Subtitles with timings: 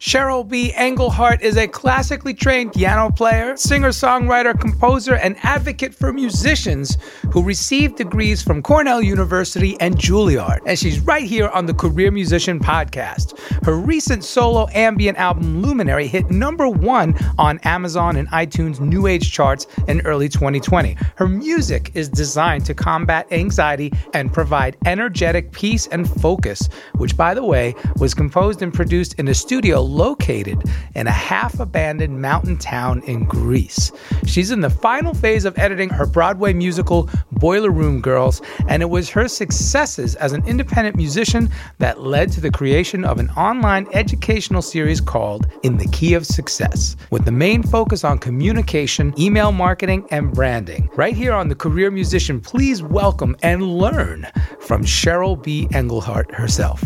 [0.00, 0.72] Cheryl B.
[0.72, 6.96] Engelhardt is a classically trained piano player, singer songwriter, composer, and advocate for musicians
[7.30, 10.60] who received degrees from Cornell University and Juilliard.
[10.64, 13.38] And she's right here on the Career Musician Podcast.
[13.66, 19.30] Her recent solo ambient album, Luminary, hit number one on Amazon and iTunes New Age
[19.30, 20.96] charts in early 2020.
[21.16, 27.34] Her music is designed to combat anxiety and provide energetic peace and focus, which, by
[27.34, 30.62] the way, was composed and produced in a studio located
[30.94, 33.92] in a half abandoned mountain town in Greece.
[34.26, 38.90] She's in the final phase of editing her Broadway musical Boiler Room Girls, and it
[38.90, 43.86] was her successes as an independent musician that led to the creation of an online
[43.92, 49.52] educational series called In the Key of Success, with the main focus on communication, email
[49.52, 50.88] marketing, and branding.
[50.94, 54.26] Right here on The Career Musician, please welcome and learn
[54.60, 55.68] from Cheryl B.
[55.72, 56.84] Engelhardt herself.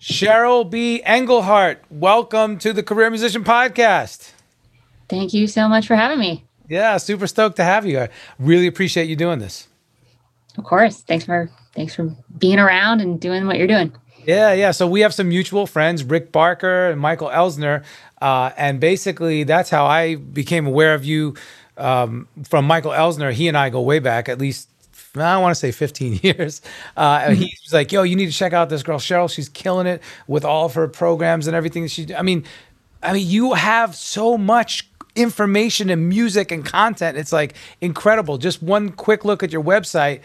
[0.00, 1.02] Cheryl B.
[1.04, 4.30] Engelhardt, welcome to the Career Musician Podcast.
[5.10, 6.46] Thank you so much for having me.
[6.70, 8.00] Yeah, super stoked to have you.
[8.00, 9.68] I really appreciate you doing this.
[10.56, 11.02] Of course.
[11.02, 13.92] Thanks for thanks for being around and doing what you're doing.
[14.24, 14.70] Yeah, yeah.
[14.70, 17.84] So we have some mutual friends, Rick Barker and Michael Elsner,
[18.22, 21.34] uh, and basically that's how I became aware of you
[21.76, 23.34] um, from Michael Elsner.
[23.34, 24.70] He and I go way back, at least
[25.16, 26.62] I want to say 15 years.
[26.96, 27.34] Uh, mm-hmm.
[27.34, 29.30] He was like, "Yo, you need to check out this girl Cheryl.
[29.30, 32.14] She's killing it with all of her programs and everything she.
[32.14, 32.44] I mean,
[33.02, 37.18] I mean, you have so much information and music and content.
[37.18, 38.38] It's like incredible.
[38.38, 40.20] Just one quick look at your website,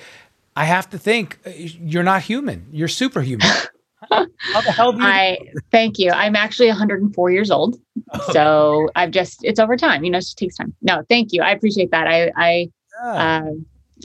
[0.56, 2.68] I have to think uh, you're not human.
[2.72, 3.48] You're superhuman.
[4.10, 5.04] How the hell do you?
[5.08, 5.38] I
[5.72, 6.12] thank you.
[6.12, 7.78] I'm actually 104 years old,
[8.14, 8.30] oh.
[8.32, 10.04] so I've just it's over time.
[10.04, 10.74] You know, it just takes time.
[10.82, 11.42] No, thank you.
[11.42, 12.08] I appreciate that.
[12.08, 12.72] I I.
[13.04, 13.44] Yeah.
[13.44, 13.52] Uh,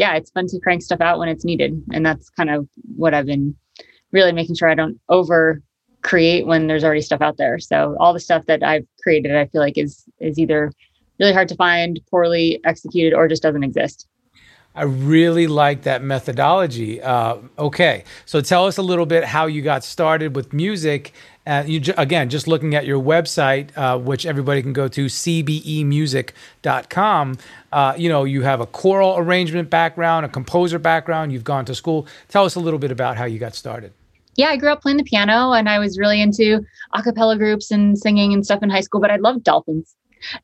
[0.00, 1.80] yeah, it's fun to crank stuff out when it's needed.
[1.92, 3.54] And that's kind of what I've been
[4.12, 5.62] really making sure I don't over
[6.02, 7.58] create when there's already stuff out there.
[7.58, 10.72] So all the stuff that I've created, I feel like is is either
[11.18, 14.06] really hard to find, poorly executed, or just doesn't exist.
[14.74, 17.02] I really like that methodology.
[17.02, 21.12] Uh, okay, so tell us a little bit how you got started with music.
[21.50, 27.38] Uh, you again, just looking at your website, uh, which everybody can go to cbemusic.com.
[27.72, 31.32] Uh, you know, you have a choral arrangement background, a composer background.
[31.32, 32.06] You've gone to school.
[32.28, 33.92] Tell us a little bit about how you got started.
[34.36, 37.72] Yeah, I grew up playing the piano, and I was really into a cappella groups
[37.72, 39.00] and singing and stuff in high school.
[39.00, 39.96] But I loved dolphins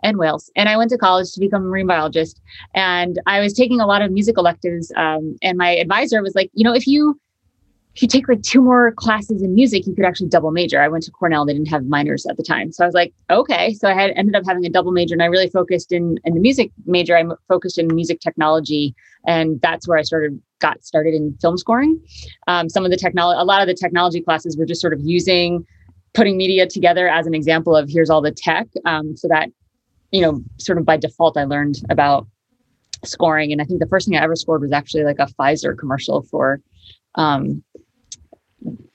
[0.03, 0.51] and whales.
[0.57, 2.41] And I went to college to become a marine biologist.
[2.75, 4.91] And I was taking a lot of music electives.
[4.97, 7.21] Um, and my advisor was like, you know, if you
[7.97, 10.83] if you take like two more classes in music, you could actually double major.
[10.83, 13.15] I went to Cornell; they didn't have minors at the time, so I was like,
[13.31, 13.73] okay.
[13.73, 16.35] So I had ended up having a double major, and I really focused in in
[16.35, 17.17] the music major.
[17.17, 18.95] I focused in music technology,
[19.27, 21.99] and that's where I started got started in film scoring.
[22.47, 25.01] Um, some of the technology, a lot of the technology classes were just sort of
[25.03, 25.65] using
[26.13, 29.49] putting media together as an example of here's all the tech, um, so that
[30.13, 32.27] you know, sort of by default, I learned about
[33.07, 33.53] scoring.
[33.53, 36.23] And I think the first thing I ever scored was actually like a Pfizer commercial
[36.23, 36.61] for
[37.17, 37.63] um,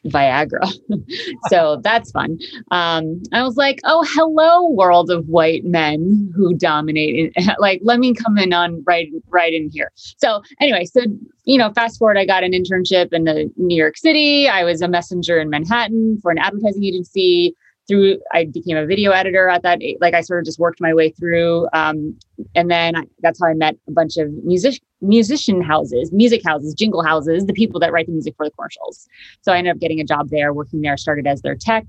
[0.08, 0.72] Viagra.
[1.50, 2.40] so that's fun.
[2.72, 7.36] Um, I was like, oh, hello, world of white men who dominate.
[7.60, 9.92] like, let me come in on right, right in here.
[9.96, 11.02] So anyway, so
[11.46, 14.48] you know, fast forward, I got an internship in the New York City.
[14.48, 17.56] I was a messenger in Manhattan for an advertising agency
[17.88, 20.94] through i became a video editor at that like i sort of just worked my
[20.94, 22.18] way through um,
[22.56, 26.74] and then I, that's how i met a bunch of music musician houses music houses
[26.74, 29.08] jingle houses the people that write the music for the commercials
[29.42, 31.86] so i ended up getting a job there working there started as their tech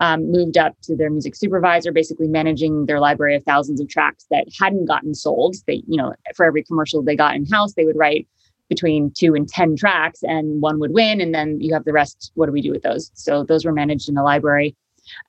[0.00, 4.26] um, moved up to their music supervisor basically managing their library of thousands of tracks
[4.30, 7.84] that hadn't gotten sold they you know for every commercial they got in house they
[7.84, 8.26] would write
[8.72, 11.20] between two and 10 tracks and one would win.
[11.20, 12.32] And then you have the rest.
[12.34, 13.10] What do we do with those?
[13.14, 14.74] So those were managed in the library.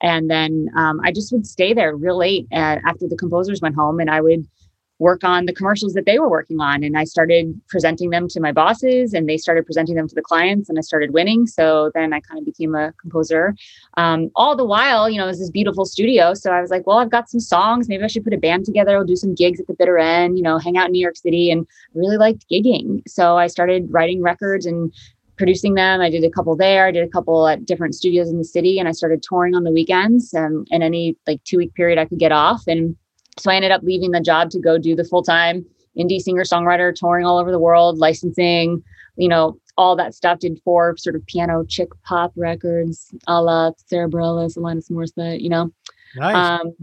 [0.02, 3.76] And then um, I just would stay there real late uh, after the composers went
[3.76, 4.48] home and I would
[5.00, 6.84] work on the commercials that they were working on.
[6.84, 10.22] And I started presenting them to my bosses and they started presenting them to the
[10.22, 11.46] clients and I started winning.
[11.46, 13.56] So then I kind of became a composer.
[13.98, 16.34] Um, all the while, you know, it was this beautiful studio.
[16.34, 17.90] So I was like, well, I've got some songs.
[17.90, 18.96] Maybe I should put a band together.
[18.96, 21.18] I'll do some gigs at the bitter end, you know, hang out in New York
[21.18, 23.02] City and really liked gigging.
[23.08, 24.94] So I started writing records and
[25.38, 26.02] producing them.
[26.02, 26.88] I did a couple there.
[26.88, 29.64] I did a couple at different studios in the city, and I started touring on
[29.64, 32.64] the weekends and in any like two week period I could get off.
[32.68, 32.96] And
[33.40, 35.66] so I ended up leaving the job to go do the full time
[35.98, 38.84] indie singer songwriter, touring all over the world, licensing,
[39.16, 40.40] you know, all that stuff.
[40.40, 45.50] Did four sort of piano chick pop records, a la Sara Bareilles, Alanis Morissette, you
[45.50, 45.72] know.
[46.16, 46.36] Nice.
[46.36, 46.74] Um,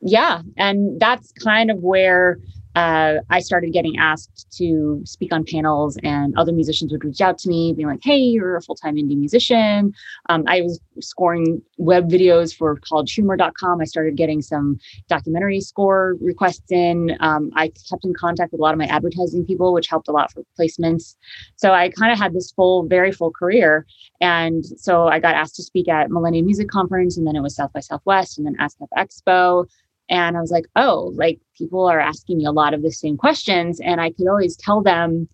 [0.00, 2.38] yeah, and that's kind of where
[2.74, 7.38] uh, I started getting asked to speak on panels, and other musicians would reach out
[7.38, 9.92] to me, being like, "Hey, you're a full-time indie musician."
[10.28, 13.80] Um, I was scoring web videos for collegehumor.com.
[13.80, 14.78] I started getting some
[15.08, 17.16] documentary score requests in.
[17.20, 20.12] Um, I kept in contact with a lot of my advertising people, which helped a
[20.12, 21.16] lot for placements.
[21.56, 23.86] So I kind of had this full, very full career,
[24.20, 27.56] and so I got asked to speak at Millennium Music Conference, and then it was
[27.56, 29.66] South by Southwest, and then ASCAP Expo.
[30.10, 33.16] And I was like, oh, like people are asking me a lot of the same
[33.16, 33.80] questions.
[33.80, 35.28] And I could always tell them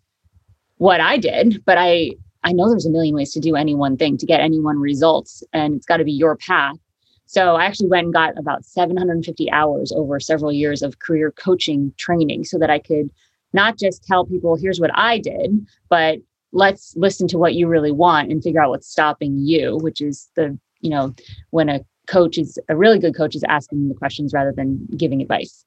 [0.79, 2.13] what I did, but I
[2.45, 4.79] I know there's a million ways to do any one thing to get any one
[4.79, 6.77] results, and it's got to be your path.
[7.25, 11.93] So I actually went and got about 750 hours over several years of career coaching
[11.97, 13.11] training so that I could
[13.55, 16.19] not just tell people, here's what I did, but
[16.53, 20.29] let's listen to what you really want and figure out what's stopping you, which is
[20.37, 21.15] the, you know,
[21.51, 25.21] when a coach is a really good coach is asking the questions rather than giving
[25.21, 25.65] advice.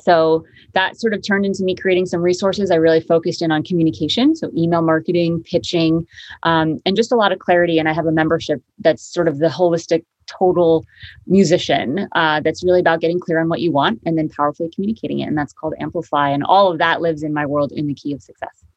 [0.00, 0.44] So
[0.74, 2.70] that sort of turned into me creating some resources.
[2.70, 6.06] I really focused in on communication, so email marketing, pitching,
[6.44, 7.78] um, and just a lot of clarity.
[7.78, 10.84] And I have a membership that's sort of the holistic, total
[11.26, 15.20] musician uh, that's really about getting clear on what you want and then powerfully communicating
[15.20, 15.24] it.
[15.24, 16.30] And that's called Amplify.
[16.30, 18.67] And all of that lives in my world in the key of success.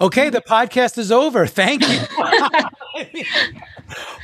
[0.00, 1.46] Okay, the podcast is over.
[1.46, 1.98] Thank you.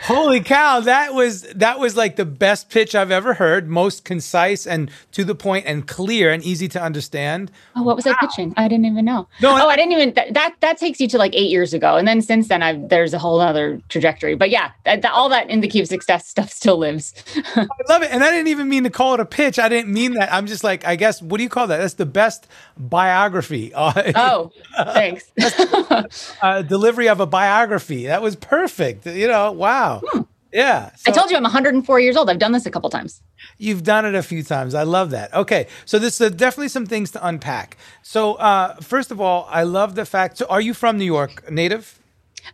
[0.04, 4.66] Holy cow, that was that was like the best pitch I've ever heard, most concise
[4.66, 7.50] and to the point and clear and easy to understand.
[7.74, 8.14] Oh, what was wow.
[8.20, 8.54] I pitching?
[8.56, 9.28] I didn't even know.
[9.42, 11.74] No, oh, I, I didn't even that, that, that takes you to like 8 years
[11.74, 14.36] ago and then since then I've there's a whole other trajectory.
[14.36, 17.12] But yeah, that, that, all that in the key of success stuff still lives.
[17.56, 18.12] I love it.
[18.12, 19.58] And I didn't even mean to call it a pitch.
[19.58, 20.32] I didn't mean that.
[20.32, 21.78] I'm just like I guess what do you call that?
[21.78, 22.46] That's the best
[22.78, 23.74] biography.
[23.74, 24.52] Uh, oh,
[24.92, 25.32] thanks.
[26.42, 28.06] uh, delivery of a biography.
[28.06, 29.06] That was perfect.
[29.06, 30.02] You know, wow.
[30.04, 30.22] Hmm.
[30.52, 30.90] Yeah.
[30.96, 32.30] So I told you I'm 104 years old.
[32.30, 33.20] I've done this a couple times.
[33.58, 34.74] You've done it a few times.
[34.74, 35.34] I love that.
[35.34, 35.66] Okay.
[35.84, 37.76] So this is definitely some things to unpack.
[38.02, 40.38] So uh, first of all, I love the fact.
[40.38, 42.00] So are you from New York native?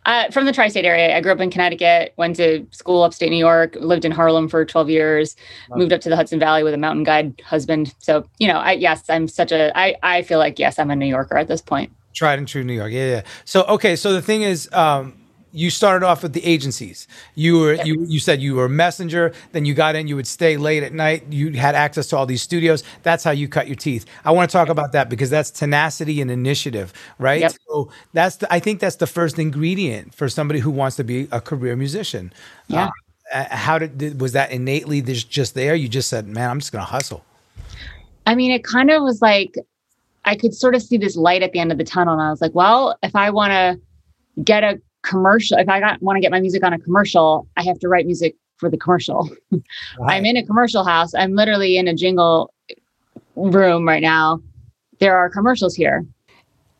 [0.05, 1.15] Uh, from the tri-state area.
[1.15, 4.65] I grew up in Connecticut, went to school upstate New York, lived in Harlem for
[4.65, 5.35] 12 years,
[5.69, 7.93] moved up to the Hudson Valley with a mountain guide husband.
[7.99, 10.95] So, you know, I, yes, I'm such a, I, I feel like, yes, I'm a
[10.95, 11.91] New Yorker at this point.
[12.13, 12.91] Tried and true New York.
[12.91, 13.21] Yeah, yeah.
[13.45, 15.17] So okay, so the thing is, um,
[15.53, 17.07] you started off with the agencies.
[17.35, 17.85] You were yep.
[17.85, 19.33] you you said you were a messenger.
[19.51, 20.07] Then you got in.
[20.07, 21.25] You would stay late at night.
[21.29, 22.83] You had access to all these studios.
[23.03, 24.05] That's how you cut your teeth.
[24.25, 27.41] I want to talk about that because that's tenacity and initiative, right?
[27.41, 27.53] Yep.
[27.67, 31.27] So that's the, I think that's the first ingredient for somebody who wants to be
[31.31, 32.33] a career musician.
[32.67, 32.89] Yeah.
[33.31, 35.75] Uh, how did was that innately just there?
[35.75, 37.23] You just said, "Man, I'm just gonna hustle."
[38.25, 39.55] I mean, it kind of was like
[40.25, 42.13] I could sort of see this light at the end of the tunnel.
[42.13, 46.17] And I was like, well, if I want to get a commercial, if I want
[46.17, 49.29] to get my music on a commercial, I have to write music for the commercial.
[49.99, 50.15] Right.
[50.15, 51.13] I'm in a commercial house.
[51.13, 52.51] I'm literally in a jingle
[53.35, 54.41] room right now.
[54.99, 56.05] There are commercials here.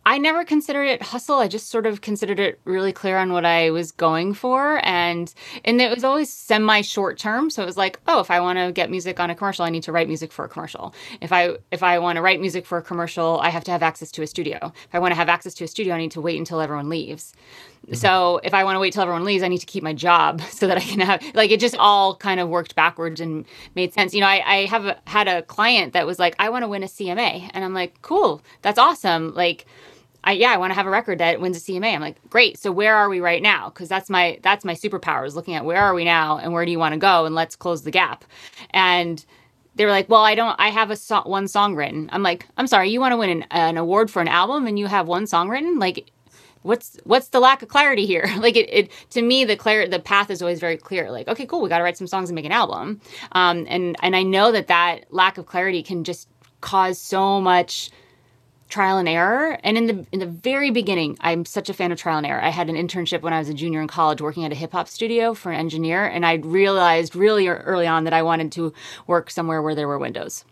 [0.06, 1.40] I never considered it hustle.
[1.40, 5.34] I just sort of considered it really clear on what I was going for and
[5.64, 7.50] and it was always semi short term.
[7.50, 9.70] So it was like, oh, if I want to get music on a commercial, I
[9.70, 10.94] need to write music for a commercial.
[11.22, 13.82] If I if I want to write music for a commercial, I have to have
[13.82, 14.58] access to a studio.
[14.62, 16.90] If I want to have access to a studio, I need to wait until everyone
[16.90, 17.34] leaves.
[17.86, 17.96] Mm-hmm.
[17.96, 20.42] So if I want to wait till everyone leaves, I need to keep my job
[20.50, 23.46] so that I can have like it just all kind of worked backwards and
[23.76, 24.14] made sense.
[24.14, 26.68] You know, I, I have a, had a client that was like, I want to
[26.68, 27.50] win a CMA.
[27.54, 29.34] And I'm like, cool, that's awesome.
[29.34, 29.66] Like
[30.24, 31.94] I yeah, I want to have a record that wins a CMA.
[31.94, 32.58] I'm like, great.
[32.58, 33.70] So where are we right now?
[33.70, 36.66] Because that's my that's my superpower is looking at where are we now and where
[36.66, 38.24] do you want to go and let's close the gap.
[38.72, 39.24] And
[39.76, 40.56] they were like, well, I don't.
[40.60, 42.10] I have a so- one song written.
[42.14, 44.78] I'm like, I'm sorry, you want to win an, an award for an album and
[44.78, 45.80] you have one song written?
[45.80, 46.12] Like,
[46.64, 50.00] what's what's the lack of clarity here like it, it to me the clear the
[50.00, 52.36] path is always very clear like okay cool we got to write some songs and
[52.36, 53.00] make an album
[53.34, 56.28] um, and and i know that that lack of clarity can just
[56.62, 57.92] cause so much
[58.74, 59.60] trial and error.
[59.64, 62.42] And in the in the very beginning, I'm such a fan of trial and error.
[62.42, 64.72] I had an internship when I was a junior in college working at a hip
[64.72, 68.74] hop studio for an engineer, and I realized really early on that I wanted to
[69.06, 70.44] work somewhere where there were windows.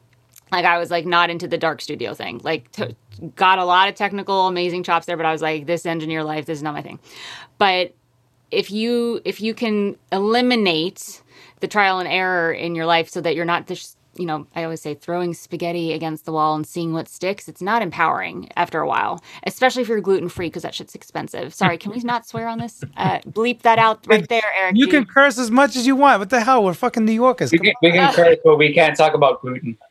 [0.51, 2.39] Like I was like not into the dark studio thing.
[2.43, 2.69] Like
[3.35, 6.45] got a lot of technical amazing chops there, but I was like this engineer life
[6.45, 6.99] this is not my thing.
[7.57, 7.95] But
[8.51, 11.23] if you if you can eliminate
[11.61, 14.63] the trial and error in your life so that you're not just you know, I
[14.63, 18.79] always say throwing spaghetti against the wall and seeing what sticks, it's not empowering after
[18.79, 21.53] a while, especially if you're gluten free because that shit's expensive.
[21.53, 22.83] Sorry, can we not swear on this?
[22.97, 24.75] Uh, bleep that out right there, Eric.
[24.75, 26.19] You can curse as much as you want.
[26.19, 26.63] What the hell?
[26.63, 27.51] We're fucking New Yorkers.
[27.51, 29.77] We can, we can curse, but we can't talk about gluten.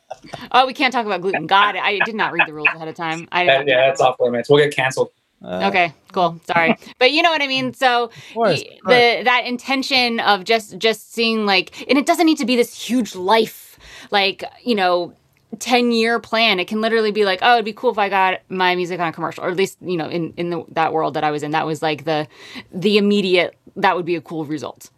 [0.51, 1.47] Oh, we can't talk about gluten.
[1.47, 3.29] God, I did not read the rules ahead of time.
[3.31, 4.51] I that, yeah, that's off limits.
[4.51, 5.13] We'll get canceled.
[5.43, 6.39] Uh, okay, cool.
[6.47, 7.73] Sorry, but you know what I mean.
[7.73, 12.45] So course, the that intention of just just seeing like, and it doesn't need to
[12.45, 13.70] be this huge life
[14.11, 15.15] like, you know,
[15.59, 16.61] 10 year plan.
[16.61, 19.09] It can literally be like, oh, it'd be cool if I got my music on
[19.09, 21.43] a commercial, or at least, you know, in, in the, that world that I was
[21.43, 22.29] in, that was like the,
[22.73, 24.91] the immediate, that would be a cool result.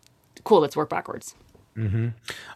[0.44, 0.60] Cool.
[0.60, 1.34] Let's work backwards.
[1.76, 2.08] Mm-hmm.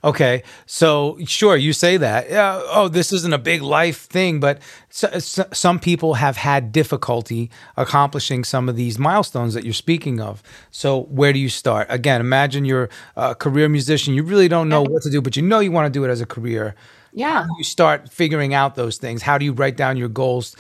[0.05, 2.29] Okay, so sure, you say that.
[2.29, 2.61] Yeah.
[2.67, 4.59] Oh, this isn't a big life thing, but
[4.91, 10.21] so, so, some people have had difficulty accomplishing some of these milestones that you're speaking
[10.21, 10.43] of.
[10.71, 11.87] So where do you start?
[11.89, 14.13] Again, imagine you're a career musician.
[14.13, 16.11] You really don't know what to do, but you know you want to do it
[16.11, 16.75] as a career.
[17.13, 17.47] Yeah.
[17.57, 19.23] you start figuring out those things?
[19.23, 20.55] How do you write down your goals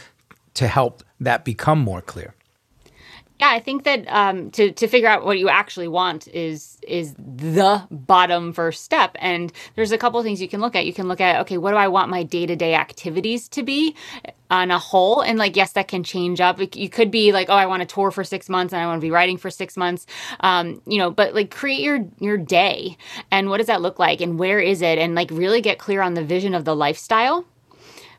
[0.54, 2.35] to help that become more clear?
[3.38, 7.14] Yeah, I think that um, to to figure out what you actually want is is
[7.14, 9.14] the bottom first step.
[9.18, 10.86] And there's a couple things you can look at.
[10.86, 13.62] You can look at okay, what do I want my day to day activities to
[13.62, 13.94] be
[14.50, 15.20] on a whole?
[15.20, 16.58] And like, yes, that can change up.
[16.74, 19.00] You could be like, oh, I want to tour for six months and I want
[19.00, 20.06] to be writing for six months.
[20.40, 22.96] Um, you know, but like create your your day
[23.30, 26.00] and what does that look like and where is it and like really get clear
[26.00, 27.44] on the vision of the lifestyle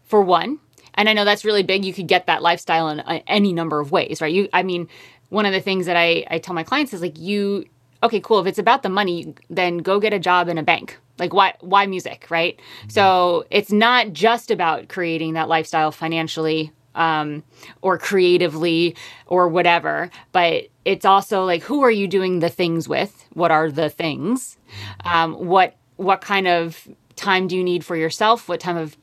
[0.03, 0.59] for one
[0.97, 1.85] and I know that's really big.
[1.85, 4.33] You could get that lifestyle in uh, any number of ways, right?
[4.33, 4.89] You, I mean,
[5.29, 7.65] one of the things that I, I tell my clients is like, you,
[8.01, 8.39] okay, cool.
[8.39, 10.97] If it's about the money, then go get a job in a bank.
[11.19, 12.57] Like, why, why music, right?
[12.57, 12.89] Mm-hmm.
[12.89, 17.43] So it's not just about creating that lifestyle financially um,
[17.81, 18.95] or creatively
[19.27, 23.25] or whatever, but it's also like, who are you doing the things with?
[23.33, 24.57] What are the things?
[25.05, 28.47] Um, what, what kind of time do you need for yourself?
[28.47, 28.97] What time of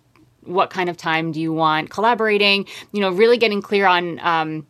[0.46, 2.66] what kind of time do you want collaborating?
[2.92, 4.66] You know really getting clear on um,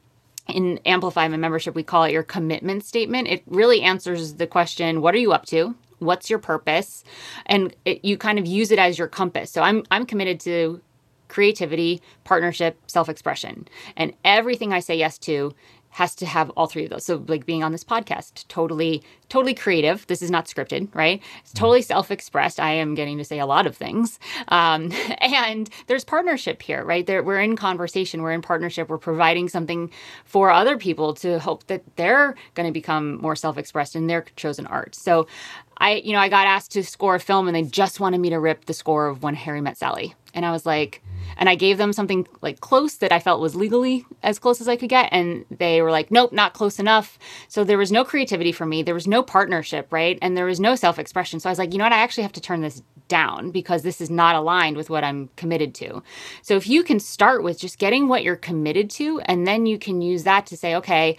[0.49, 3.29] in amplify my membership we call it your commitment statement.
[3.29, 5.75] It really answers the question what are you up to?
[5.99, 7.05] What's your purpose?
[7.47, 9.51] And it, you kind of use it as your compass.
[9.51, 10.81] So i'm i'm committed to
[11.29, 13.67] creativity partnership self-expression.
[13.97, 15.55] And everything i say yes to
[15.95, 17.05] has to have all three of those.
[17.05, 20.05] So like being on this podcast, totally, totally creative.
[20.09, 21.23] This is not scripted, right?
[21.41, 21.59] It's mm.
[21.59, 22.59] totally self-expressed.
[22.59, 24.19] I am getting to say a lot of things.
[24.49, 27.07] Um, and there's partnership here, right?
[27.07, 28.23] There, we're in conversation.
[28.23, 28.89] We're in partnership.
[28.89, 29.89] We're providing something
[30.25, 34.67] for other people to hope that they're going to become more self-expressed in their chosen
[34.67, 34.97] art.
[34.97, 35.29] So
[35.79, 38.31] I, you know, I got asked to score a film and they just wanted me
[38.31, 40.15] to rip the score of When Harry Met Sally.
[40.35, 41.03] And I was like,
[41.37, 44.69] and I gave them something like close that I felt was legally as close as
[44.69, 45.09] I could get.
[45.13, 47.19] And they were like, nope, not close enough.
[47.49, 48.83] So there was no creativity for me.
[48.83, 50.19] There was no partnership, right?
[50.23, 51.41] And there was no self expression.
[51.41, 51.93] So I was like, you know what?
[51.93, 55.29] I actually have to turn this down because this is not aligned with what I'm
[55.37, 56.03] committed to.
[56.43, 59.79] So if you can start with just getting what you're committed to, and then you
[59.79, 61.17] can use that to say, okay,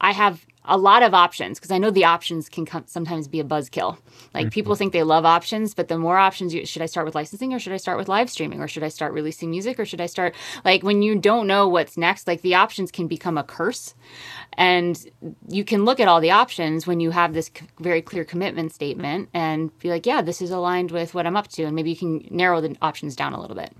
[0.00, 3.40] I have a lot of options because I know the options can come, sometimes be
[3.40, 3.98] a buzzkill.
[4.34, 4.50] Like mm-hmm.
[4.50, 7.52] people think they love options, but the more options you should I start with licensing
[7.52, 10.00] or should I start with live streaming or should I start releasing music or should
[10.00, 13.44] I start like when you don't know what's next, like the options can become a
[13.44, 13.94] curse.
[14.54, 14.98] And
[15.48, 19.28] you can look at all the options when you have this very clear commitment statement
[19.32, 21.64] and be like, yeah, this is aligned with what I'm up to.
[21.64, 23.72] And maybe you can narrow the options down a little bit.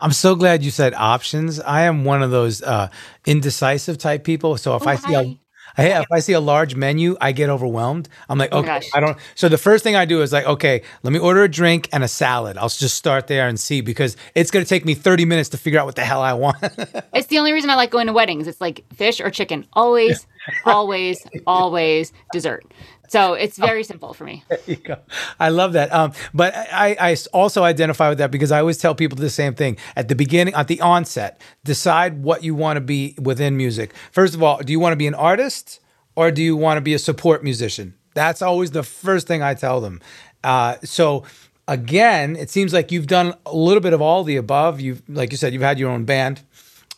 [0.00, 1.58] I'm so glad you said options.
[1.58, 2.90] I am one of those uh,
[3.24, 4.56] indecisive type people.
[4.58, 5.22] So if oh, I see hi.
[5.22, 5.38] a
[5.76, 8.08] Hey, if I see a large menu, I get overwhelmed.
[8.28, 9.18] I'm like, oh okay, I don't.
[9.34, 12.02] So the first thing I do is like, okay, let me order a drink and
[12.02, 12.56] a salad.
[12.56, 15.58] I'll just start there and see because it's going to take me 30 minutes to
[15.58, 16.56] figure out what the hell I want.
[17.12, 18.46] it's the only reason I like going to weddings.
[18.46, 19.66] It's like fish or chicken.
[19.74, 20.26] Always,
[20.64, 22.64] always, always dessert.
[23.08, 24.44] So it's very simple for me.
[24.48, 24.96] There you go.
[25.38, 25.92] I love that.
[25.92, 29.54] Um, but I, I also identify with that because I always tell people the same
[29.54, 31.40] thing at the beginning, at the onset.
[31.64, 33.94] Decide what you want to be within music.
[34.12, 35.80] First of all, do you want to be an artist
[36.16, 37.94] or do you want to be a support musician?
[38.14, 40.00] That's always the first thing I tell them.
[40.42, 41.24] Uh, so
[41.68, 44.80] again, it seems like you've done a little bit of all the above.
[44.80, 46.40] You've, like you said, you've had your own band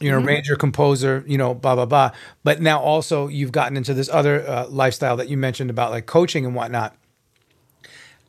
[0.00, 0.28] you're mm-hmm.
[0.28, 2.12] arranger, composer, you know, blah blah blah.
[2.44, 6.06] But now also you've gotten into this other uh, lifestyle that you mentioned about like
[6.06, 6.96] coaching and whatnot.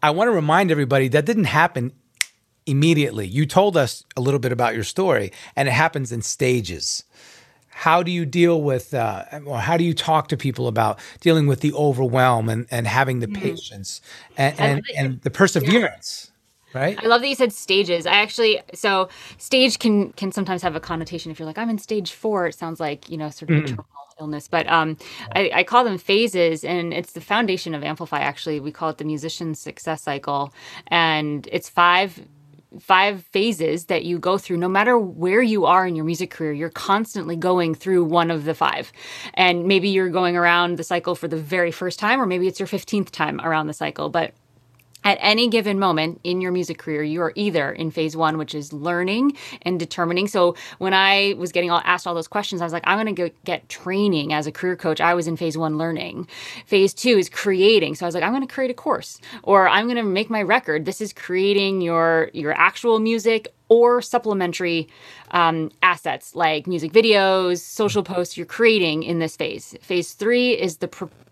[0.01, 1.91] I want to remind everybody that didn't happen
[2.65, 3.27] immediately.
[3.27, 7.03] You told us a little bit about your story, and it happens in stages.
[7.69, 11.47] How do you deal with, uh, or how do you talk to people about dealing
[11.47, 13.41] with the overwhelm and, and having the mm-hmm.
[13.41, 14.01] patience
[14.37, 16.25] and, and, and the perseverance?
[16.27, 16.28] Yeah
[16.73, 16.97] right?
[17.01, 18.05] I love that you said stages.
[18.05, 21.31] I actually so stage can can sometimes have a connotation.
[21.31, 23.63] If you're like i'm in stage four it sounds like you know sort of mm.
[23.63, 23.85] a terminal
[24.19, 24.47] illness.
[24.47, 24.97] But um
[25.35, 28.59] I, I call them phases and it's the foundation of amplify actually.
[28.59, 30.53] We call it the musician success cycle.
[30.87, 32.19] And it's five
[32.79, 34.57] five phases that you go through.
[34.57, 38.45] No matter where you are in your music career you're constantly going through one of
[38.45, 38.91] the five.
[39.33, 42.59] And maybe you're going around the cycle for the very first time or maybe it's
[42.59, 44.09] your 15th time around the cycle.
[44.09, 44.33] But
[45.03, 48.53] at any given moment in your music career, you are either in phase one, which
[48.53, 50.27] is learning and determining.
[50.27, 53.15] So when I was getting all, asked all those questions, I was like, I'm going
[53.15, 54.99] to get training as a career coach.
[54.99, 56.27] I was in phase one, learning.
[56.65, 57.95] Phase two is creating.
[57.95, 60.29] So I was like, I'm going to create a course, or I'm going to make
[60.29, 60.85] my record.
[60.85, 64.87] This is creating your your actual music or supplementary
[65.31, 69.75] um, assets like music videos, social posts you're creating in this phase.
[69.81, 70.87] Phase three is the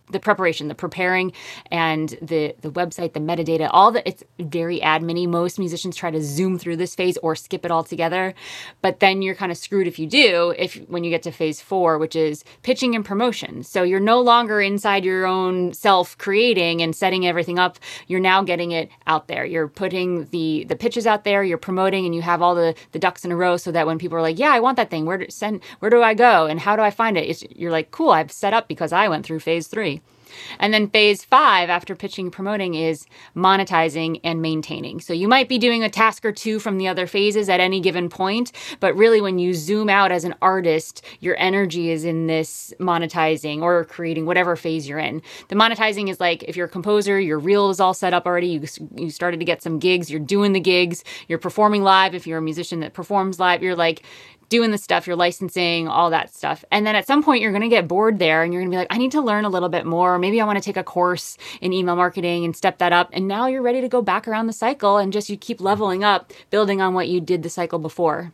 [0.10, 1.34] the preparation, the preparing,
[1.72, 4.08] and the the website, the metadata, all that.
[4.08, 7.84] It's very admin Most musicians try to zoom through this phase or skip it all
[7.84, 8.34] together,
[8.82, 10.54] but then you're kind of screwed if you do.
[10.58, 14.22] If when you get to phase four, which is pitching and promotion, so you're no
[14.22, 17.78] longer inside your own self creating and setting everything up.
[18.08, 19.46] You're now getting it out there.
[19.46, 21.44] You're putting the the pitches out there.
[21.44, 24.00] You're promoting, and you have all the the ducks in a row, so that when
[24.00, 25.06] people are like, "Yeah, I want that thing.
[25.06, 25.62] Where do send?
[25.80, 26.46] Where do I go?
[26.46, 29.08] And how do I find it?" It's, you're like, "Cool, I've set up because I
[29.08, 29.97] went through phase three.
[30.60, 33.06] And then phase five, after pitching promoting, is
[33.36, 35.00] monetizing and maintaining.
[35.00, 37.80] So you might be doing a task or two from the other phases at any
[37.80, 42.28] given point, but really when you zoom out as an artist, your energy is in
[42.28, 45.22] this monetizing or creating whatever phase you're in.
[45.50, 48.48] The monetizing is like if you're a composer, your reel is all set up already,
[48.48, 48.64] you,
[48.96, 52.16] you started to get some gigs, you're doing the gigs, you're performing live.
[52.16, 54.04] If you're a musician that performs live, you're like
[54.50, 56.64] doing the stuff, you're licensing, all that stuff.
[56.72, 58.76] And then at some point, you're going to get bored there and you're going to
[58.76, 60.18] be like, I need to learn a little bit more.
[60.18, 63.10] Maybe I want to take a course in email marketing and step that up.
[63.14, 66.04] And now you're ready to go back around the cycle and just you keep leveling
[66.04, 68.32] up, building on what you did the cycle before.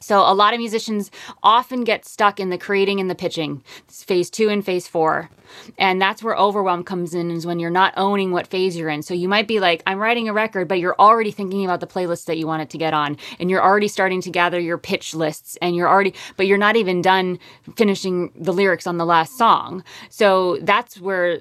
[0.00, 1.10] So a lot of musicians
[1.42, 5.30] often get stuck in the creating and the pitching, phase two and phase four.
[5.78, 9.02] And that's where overwhelm comes in is when you're not owning what phase you're in.
[9.02, 11.86] So you might be like, I'm writing a record, but you're already thinking about the
[11.86, 13.18] playlist that you want it to get on.
[13.38, 16.76] And you're already starting to gather your pitch lists and you're already, but you're not
[16.76, 17.38] even done
[17.76, 19.84] finishing the lyrics on the last song.
[20.08, 21.40] So that's where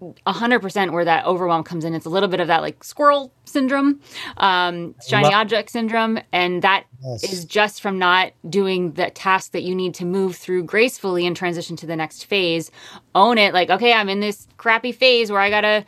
[0.00, 1.94] 100% where that overwhelm comes in.
[1.94, 4.00] It's a little bit of that like squirrel syndrome,
[4.38, 6.18] um, shiny love- object syndrome.
[6.32, 7.24] And that yes.
[7.24, 11.36] is just from not doing the task that you need to move through gracefully and
[11.36, 12.70] transition to the next phase.
[13.14, 13.52] Own it.
[13.52, 15.84] Like, okay, I'm in this crappy phase where I got to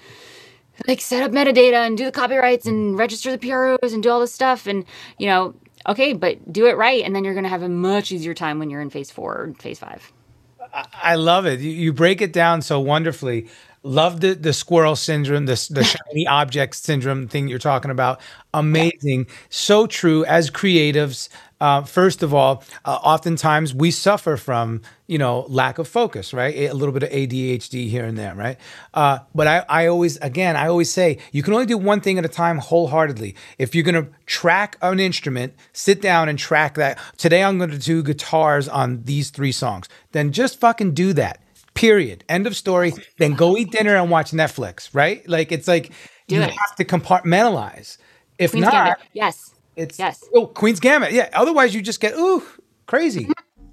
[0.87, 4.21] like set up metadata and do the copyrights and register the PROs and do all
[4.21, 4.67] this stuff.
[4.67, 4.85] And,
[5.19, 5.55] you know,
[5.89, 7.03] okay, but do it right.
[7.05, 9.33] And then you're going to have a much easier time when you're in phase four
[9.35, 10.13] or phase five.
[11.03, 11.61] I love it.
[11.61, 13.49] You break it down so wonderfully.
[13.85, 18.21] Love the the squirrel syndrome, the the shiny object syndrome thing you're talking about.
[18.55, 20.25] Amazing, so true.
[20.27, 21.29] As creatives,
[21.61, 26.55] uh, first of all, uh, oftentimes we suffer from you know lack of focus, right?
[26.55, 28.57] A little bit of ADHD here and there, right?
[28.95, 32.19] Uh, but I, I always, again, I always say you can only do one thing
[32.19, 33.35] at a time wholeheartedly.
[33.59, 37.01] If you're gonna track an instrument, sit down and track that.
[37.17, 39.89] Today I'm going to do guitars on these three songs.
[40.13, 41.42] Then just fucking do that
[41.75, 42.25] Period.
[42.29, 42.93] End of story.
[43.19, 45.27] Then go eat dinner and watch Netflix, right?
[45.29, 45.93] Like it's like
[46.29, 46.51] Do you it.
[46.51, 47.99] have to compartmentalize.
[48.39, 48.99] If Queen's not, Gambit.
[49.13, 50.23] yes, it's yes.
[50.35, 51.13] Oh, Queen's Gambit.
[51.13, 51.29] Yeah.
[51.33, 52.43] Otherwise, you just get ooh
[52.87, 53.25] crazy.
[53.25, 53.67] Mm-hmm.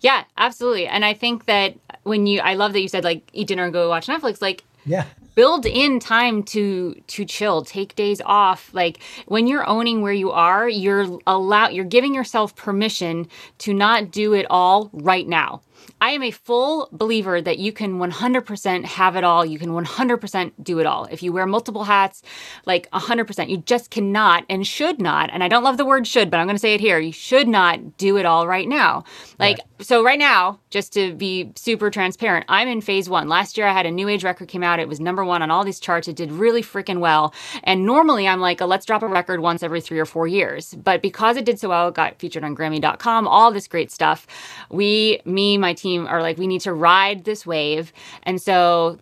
[0.00, 0.86] Yeah, absolutely.
[0.86, 3.72] And I think that when you, I love that you said like eat dinner and
[3.72, 4.42] go watch Netflix.
[4.42, 5.04] Like, yeah,
[5.36, 10.32] build in time to to chill take days off like when you're owning where you
[10.32, 15.62] are you're allow you're giving yourself permission to not do it all right now
[16.00, 19.44] I am a full believer that you can 100% have it all.
[19.46, 21.04] You can 100% do it all.
[21.06, 22.22] If you wear multiple hats,
[22.66, 25.30] like 100%, you just cannot and should not.
[25.32, 26.98] And I don't love the word should, but I'm going to say it here.
[26.98, 29.04] You should not do it all right now.
[29.38, 29.86] Like, right.
[29.86, 33.28] so right now, just to be super transparent, I'm in phase one.
[33.28, 34.80] Last year, I had a new age record came out.
[34.80, 36.08] It was number one on all these charts.
[36.08, 37.34] It did really freaking well.
[37.64, 40.74] And normally, I'm like, oh, let's drop a record once every three or four years.
[40.74, 44.26] But because it did so well, it got featured on Grammy.com, all this great stuff.
[44.70, 47.92] We, me, my team are like, we need to ride this wave.
[48.22, 48.98] And so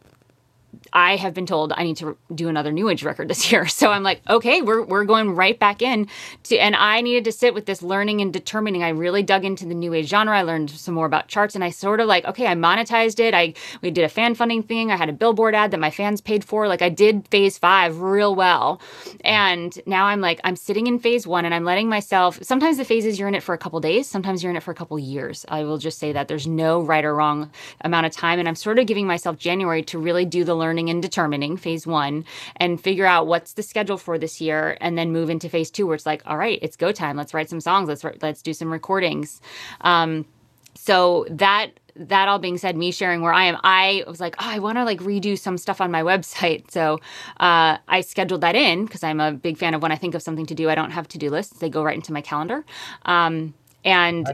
[0.94, 3.66] I have been told I need to do another New Age record this year.
[3.74, 6.08] So I'm like, okay, we're, we're going right back in
[6.44, 8.82] to, and I needed to sit with this learning and determining.
[8.82, 10.38] I really dug into the New Age genre.
[10.38, 13.34] I learned some more about charts and I sort of like, okay, I monetized it.
[13.34, 14.90] I, we did a fan funding thing.
[14.92, 16.68] I had a billboard ad that my fans paid for.
[16.68, 18.80] Like I did phase five real well.
[19.22, 22.84] And now I'm like, I'm sitting in phase one and I'm letting myself, sometimes the
[22.84, 24.06] phases you're in it for a couple days.
[24.06, 25.44] Sometimes you're in it for a couple years.
[25.48, 28.38] I will just say that there's no right or wrong amount of time.
[28.38, 31.86] And I'm sort of giving myself January to really do the learning and determining phase
[31.86, 32.24] one
[32.56, 35.86] and figure out what's the schedule for this year and then move into phase two
[35.86, 37.16] where it's like all right it's go time.
[37.16, 37.88] Let's write some songs.
[37.88, 39.40] Let's let's do some recordings.
[39.82, 40.26] Um,
[40.74, 44.48] so that that all being said me sharing where i am i was like oh
[44.48, 46.70] i want to like redo some stuff on my website.
[46.70, 47.00] So
[47.38, 50.22] uh, i scheduled that in because i'm a big fan of when i think of
[50.22, 51.58] something to do i don't have to-do lists.
[51.60, 52.64] They go right into my calendar.
[53.04, 54.26] Um, and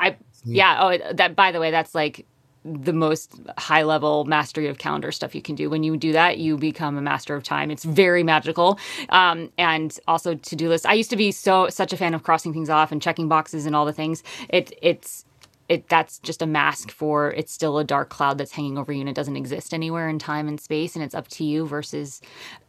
[0.00, 2.26] i yeah oh that by the way that's like
[2.64, 5.68] the most high level mastery of calendar stuff you can do.
[5.68, 7.70] When you do that, you become a master of time.
[7.70, 8.78] It's very magical.
[9.08, 10.86] Um, and also to do lists.
[10.86, 13.66] I used to be so such a fan of crossing things off and checking boxes
[13.66, 14.22] and all the things.
[14.48, 15.24] It it's
[15.68, 19.00] it that's just a mask for it's still a dark cloud that's hanging over you
[19.00, 22.20] and it doesn't exist anywhere in time and space and it's up to you versus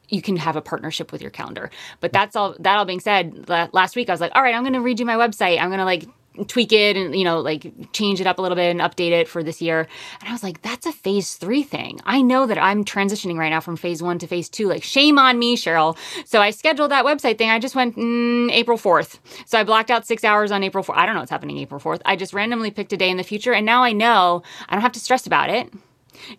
[0.10, 1.70] you can have a partnership with your calendar.
[2.00, 2.56] But that's all.
[2.60, 5.06] That all being said, last week I was like, all right, I'm going to redo
[5.06, 5.60] my website.
[5.60, 6.06] I'm going to like
[6.48, 9.28] tweak it and you know like change it up a little bit and update it
[9.28, 9.88] for this year.
[10.20, 12.00] And i was like that's a phase three thing.
[12.06, 14.68] I know that i'm transitioning right now from phase one to phase two.
[14.68, 15.98] Like shame on me cheryl.
[16.26, 17.50] So i scheduled that website thing.
[17.50, 20.96] I just went mm, april 4th so i blocked out six hours on april 4th
[20.96, 23.24] i don't know what's happening april 4th i just randomly picked a day in the
[23.24, 23.54] future.
[23.54, 25.72] And now i know i don't have to stress about it.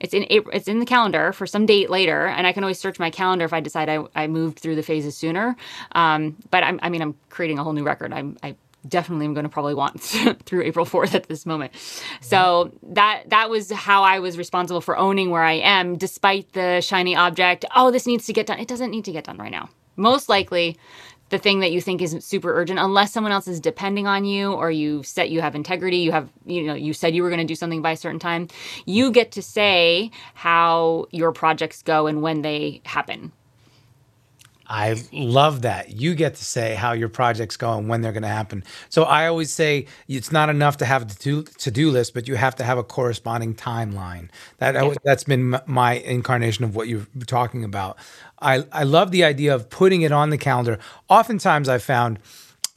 [0.00, 2.78] It's in April, it's in the calendar for some date later, and I can always
[2.78, 5.56] search my calendar if I decide I, I moved through the phases sooner.
[5.92, 8.12] Um, but I'm, I mean, I'm creating a whole new record.
[8.12, 8.54] I'm, I
[8.88, 10.00] definitely am going to probably want
[10.44, 11.72] through April 4th at this moment.
[12.20, 16.80] So that that was how I was responsible for owning where I am despite the
[16.80, 17.64] shiny object.
[17.74, 18.58] Oh, this needs to get done.
[18.58, 19.70] It doesn't need to get done right now.
[19.96, 20.76] Most likely
[21.30, 24.52] the thing that you think is super urgent unless someone else is depending on you
[24.52, 27.40] or you set you have integrity you have you know you said you were going
[27.40, 28.46] to do something by a certain time
[28.84, 33.32] you get to say how your projects go and when they happen
[34.66, 35.92] I love that.
[35.92, 38.64] You get to say how your projects go and when they're going to happen.
[38.88, 42.36] So I always say it's not enough to have a to do list, but you
[42.36, 44.28] have to have a corresponding timeline.
[44.58, 44.94] That yeah.
[45.04, 47.98] that's been my incarnation of what you're talking about.
[48.40, 50.78] I I love the idea of putting it on the calendar.
[51.08, 52.18] Oftentimes, I found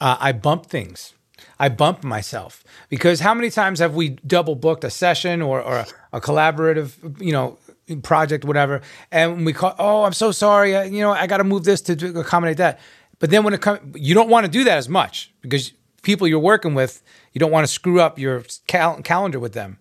[0.00, 1.14] uh, I bump things.
[1.60, 5.78] I bump myself because how many times have we double booked a session or, or
[5.78, 7.58] a, a collaborative, you know,
[8.02, 11.44] project, whatever, and we call, oh, I'm so sorry, I, you know, I got to
[11.44, 12.80] move this to, to accommodate that.
[13.18, 15.72] But then when it comes, you don't want to do that as much because
[16.02, 19.78] people you're working with, you don't want to screw up your cal- calendar with them.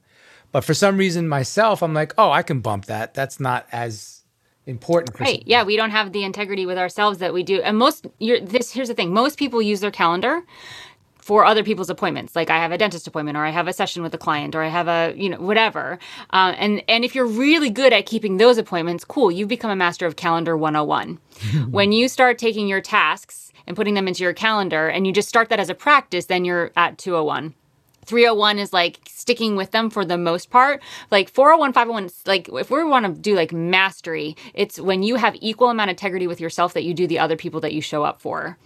[0.51, 3.13] But for some reason, myself, I'm like, oh, I can bump that.
[3.13, 4.23] That's not as
[4.65, 5.19] important.
[5.19, 5.43] right.
[5.45, 7.61] Yeah, we don't have the integrity with ourselves that we do.
[7.61, 10.43] And most, this here's the thing: most people use their calendar
[11.27, 12.37] for other people's appointments.
[12.37, 14.63] Like i have a dentist appointment or i have a session with a client or
[14.63, 15.99] i have a you know whatever.
[16.31, 19.75] Uh, and and if you're really good at keeping those appointments cool you've become a
[19.75, 21.19] master of calendar 101
[21.69, 25.27] when you start taking your tasks and putting them into your calendar and you just
[25.27, 27.53] start that as a practice then you're at 201
[28.05, 30.81] 301 is like sticking with them for the most part.
[31.11, 35.35] Like 401, 501, like if we want to do like mastery, it's when you have
[35.41, 38.03] equal amount of integrity with yourself that you do the other people that you show
[38.03, 38.57] up for.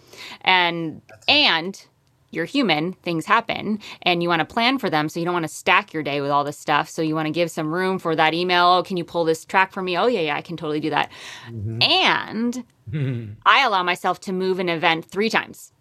[0.41, 1.83] And, and,
[2.31, 5.09] you're human, things happen, and you want to plan for them.
[5.09, 6.89] So you don't want to stack your day with all this stuff.
[6.89, 8.65] So you want to give some room for that email.
[8.67, 9.97] Oh, can you pull this track for me?
[9.97, 11.11] Oh, yeah, yeah, I can totally do that.
[11.49, 11.81] Mm-hmm.
[11.83, 15.73] And I allow myself to move an event three times.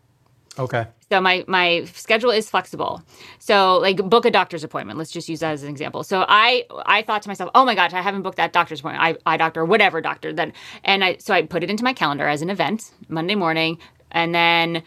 [0.58, 0.86] Okay.
[1.10, 3.02] So my my schedule is flexible.
[3.38, 4.98] So like book a doctor's appointment.
[4.98, 6.02] Let's just use that as an example.
[6.02, 9.18] So I I thought to myself, oh my gosh, I haven't booked that doctor's appointment.
[9.26, 10.32] I eye doctor, whatever doctor.
[10.32, 10.52] Then
[10.84, 13.78] and I so I put it into my calendar as an event Monday morning,
[14.10, 14.82] and then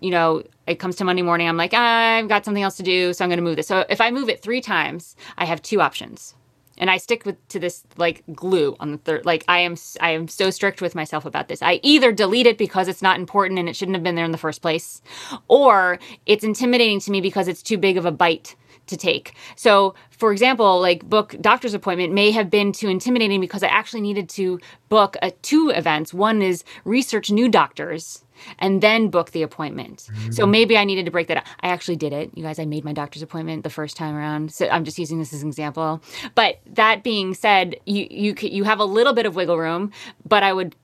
[0.00, 3.12] you know, it comes to Monday morning, I'm like, I've got something else to do,
[3.12, 3.66] so I'm going to move this.
[3.66, 6.34] So if I move it three times, I have two options.
[6.76, 9.24] And I stick with to this like glue on the third.
[9.24, 11.62] Like I am, I am so strict with myself about this.
[11.62, 14.32] I either delete it because it's not important and it shouldn't have been there in
[14.32, 15.00] the first place,
[15.46, 19.34] or it's intimidating to me because it's too big of a bite to take.
[19.54, 24.00] So, for example, like book doctor's appointment may have been too intimidating because I actually
[24.00, 26.12] needed to book a, two events.
[26.12, 28.23] One is research new doctors
[28.58, 30.08] and then book the appointment.
[30.12, 30.32] Mm-hmm.
[30.32, 31.44] So maybe I needed to break that up.
[31.60, 32.30] I actually did it.
[32.34, 34.52] You guys, I made my doctor's appointment the first time around.
[34.52, 36.02] So I'm just using this as an example.
[36.34, 39.92] But that being said, you you you have a little bit of wiggle room,
[40.26, 40.74] but I would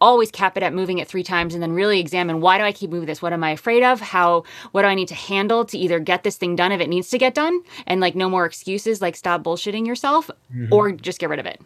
[0.00, 2.72] always cap it at moving it three times and then really examine why do I
[2.72, 3.20] keep moving this?
[3.20, 4.00] What am I afraid of?
[4.00, 6.88] How what do I need to handle to either get this thing done if it
[6.88, 10.72] needs to get done and like no more excuses like stop bullshitting yourself mm-hmm.
[10.72, 11.60] or just get rid of it.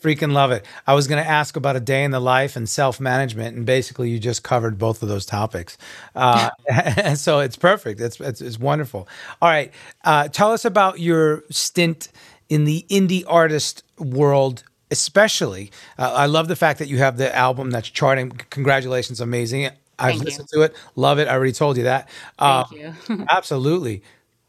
[0.00, 0.64] Freaking love it.
[0.86, 3.66] I was going to ask about a day in the life and self management, and
[3.66, 5.76] basically you just covered both of those topics.
[6.14, 6.50] Uh,
[7.16, 8.00] so it's perfect.
[8.00, 9.08] It's, it's, it's wonderful.
[9.42, 9.72] All right,
[10.04, 12.08] uh, tell us about your stint
[12.48, 14.62] in the indie artist world.
[14.90, 18.30] Especially, uh, I love the fact that you have the album that's charting.
[18.48, 19.68] Congratulations, amazing!
[19.98, 21.28] I've listened to it, love it.
[21.28, 22.08] I already told you that.
[22.38, 22.94] Thank you.
[23.28, 24.02] absolutely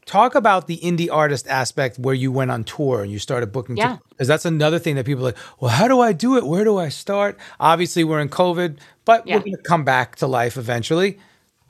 [0.06, 3.76] talk about the indie artist aspect where you went on tour and you started booking
[3.76, 3.98] yeah.
[4.08, 6.46] because that's another thing that people are like well how do i do it?
[6.46, 7.38] Where do i start?
[7.58, 9.36] Obviously we're in covid but yeah.
[9.36, 11.18] we're going to come back to life eventually.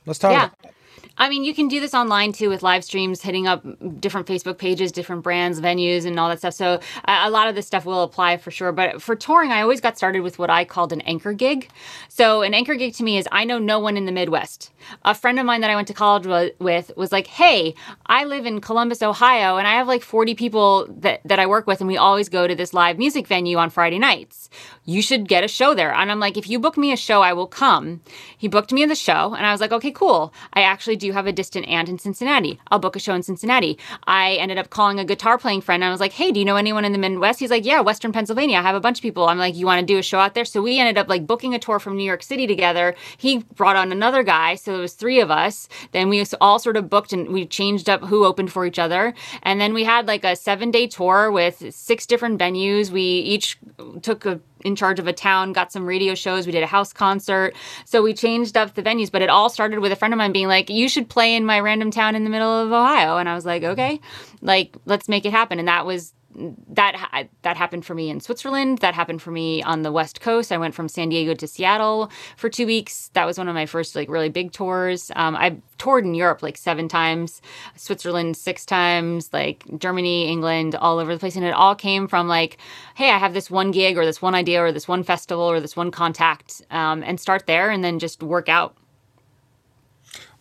[0.06, 0.50] Let's talk yeah.
[0.62, 0.74] about
[1.18, 3.64] I mean, you can do this online too with live streams, hitting up
[4.00, 6.54] different Facebook pages, different brands, venues, and all that stuff.
[6.54, 8.72] So a lot of this stuff will apply for sure.
[8.72, 11.68] But for touring, I always got started with what I called an anchor gig.
[12.08, 14.70] So an anchor gig to me is I know no one in the Midwest.
[15.04, 16.26] A friend of mine that I went to college
[16.58, 17.74] with was like, "Hey,
[18.06, 21.66] I live in Columbus, Ohio, and I have like 40 people that that I work
[21.66, 24.48] with, and we always go to this live music venue on Friday nights.
[24.94, 27.18] You should get a show there." And I'm like, "If you book me a show,
[27.22, 28.00] I will come."
[28.42, 31.12] He booked me in the show, and I was like, "Okay, cool." I actually do
[31.12, 32.52] have a distant aunt in Cincinnati.
[32.70, 33.78] I'll book a show in Cincinnati.
[34.06, 35.84] I ended up calling a guitar playing friend.
[35.84, 37.40] I was like, hey, do you know anyone in the Midwest?
[37.40, 38.58] He's like, yeah, Western Pennsylvania.
[38.58, 39.26] I have a bunch of people.
[39.26, 40.44] I'm like, you want to do a show out there?
[40.44, 42.94] So we ended up like booking a tour from New York City together.
[43.16, 44.54] He brought on another guy.
[44.54, 45.68] So it was three of us.
[45.92, 49.14] Then we all sort of booked and we changed up who opened for each other.
[49.42, 52.90] And then we had like a seven day tour with six different venues.
[52.90, 53.58] We each
[54.02, 56.46] took a in charge of a town, got some radio shows.
[56.46, 57.54] We did a house concert.
[57.84, 60.32] So we changed up the venues, but it all started with a friend of mine
[60.32, 63.16] being like, You should play in my random town in the middle of Ohio.
[63.16, 64.00] And I was like, Okay,
[64.40, 65.58] like, let's make it happen.
[65.58, 68.78] And that was that that happened for me in Switzerland.
[68.78, 70.52] That happened for me on the West Coast.
[70.52, 73.10] I went from San Diego to Seattle for two weeks.
[73.14, 75.10] That was one of my first like really big tours.
[75.16, 77.42] Um, I've toured in Europe like seven times,
[77.76, 82.28] Switzerland six times, like Germany, England, all over the place, and it all came from
[82.28, 82.58] like,
[82.94, 85.60] hey, I have this one gig or this one idea or this one festival or
[85.60, 88.76] this one contact, um, and start there, and then just work out.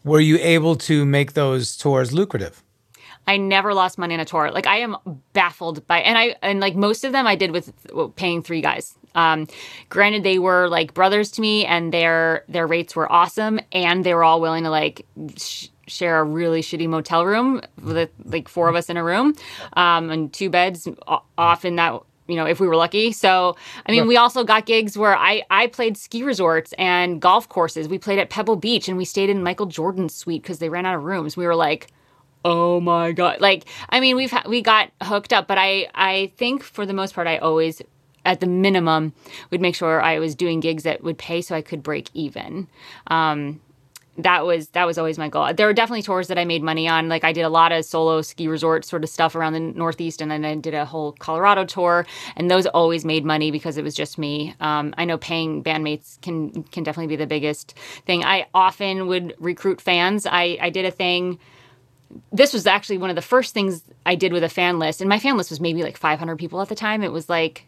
[0.03, 2.63] Were you able to make those tours lucrative?
[3.29, 4.49] I never lost money on a tour.
[4.49, 4.97] Like I am
[5.33, 7.71] baffled by, and I and like most of them I did with
[8.15, 8.95] paying three guys.
[9.13, 9.47] Um,
[9.89, 14.15] granted, they were like brothers to me, and their their rates were awesome, and they
[14.15, 15.05] were all willing to like.
[15.37, 19.33] Sh- share a really shitty motel room with like four of us in a room
[19.73, 20.87] um, and two beds
[21.35, 23.55] often that you know if we were lucky so
[23.87, 27.87] i mean we also got gigs where i i played ski resorts and golf courses
[27.87, 30.85] we played at pebble beach and we stayed in michael jordan's suite because they ran
[30.85, 31.87] out of rooms we were like
[32.45, 36.63] oh my god like i mean we've we got hooked up but i i think
[36.63, 37.81] for the most part i always
[38.25, 39.13] at the minimum
[39.51, 42.67] would make sure i was doing gigs that would pay so i could break even
[43.07, 43.59] um
[44.23, 45.53] that was that was always my goal.
[45.53, 47.09] There were definitely tours that I made money on.
[47.09, 50.21] Like I did a lot of solo ski resort sort of stuff around the Northeast,
[50.21, 53.83] and then I did a whole Colorado tour, and those always made money because it
[53.83, 54.55] was just me.
[54.59, 57.75] Um, I know paying bandmates can can definitely be the biggest
[58.05, 58.23] thing.
[58.23, 60.25] I often would recruit fans.
[60.25, 61.39] I I did a thing
[62.31, 65.09] this was actually one of the first things I did with a fan list, and
[65.09, 67.03] my fan list was maybe like 500 people at the time.
[67.03, 67.65] It was like,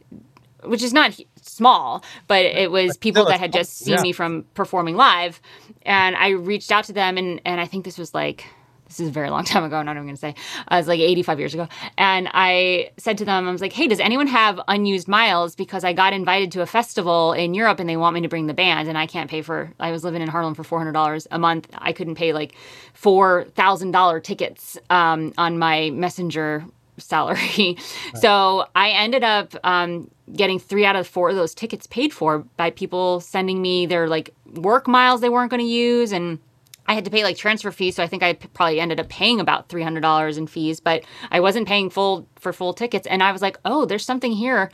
[0.63, 4.01] which is not small, but it was people that had just seen yeah.
[4.01, 5.41] me from performing live,
[5.84, 8.45] and I reached out to them, and and I think this was like
[8.91, 9.77] this is a very long time ago.
[9.77, 10.36] I'm not even going to say.
[10.71, 11.67] Uh, it was like 85 years ago.
[11.97, 15.56] And I said to them, I was like, hey, does anyone have unused miles?
[15.56, 18.47] Because I got invited to a festival in Europe and they want me to bring
[18.47, 21.39] the band and I can't pay for, I was living in Harlem for $400 a
[21.39, 21.69] month.
[21.73, 22.54] I couldn't pay like
[23.01, 26.65] $4,000 tickets um, on my messenger
[26.97, 27.39] salary.
[28.13, 28.21] Right.
[28.21, 32.39] So I ended up um, getting three out of four of those tickets paid for
[32.58, 36.39] by people sending me their like work miles they weren't going to use and
[36.87, 39.39] I had to pay like transfer fees, so I think I probably ended up paying
[39.39, 43.07] about three hundred dollars in fees, but I wasn't paying full for full tickets.
[43.07, 44.71] And I was like, oh, there's something here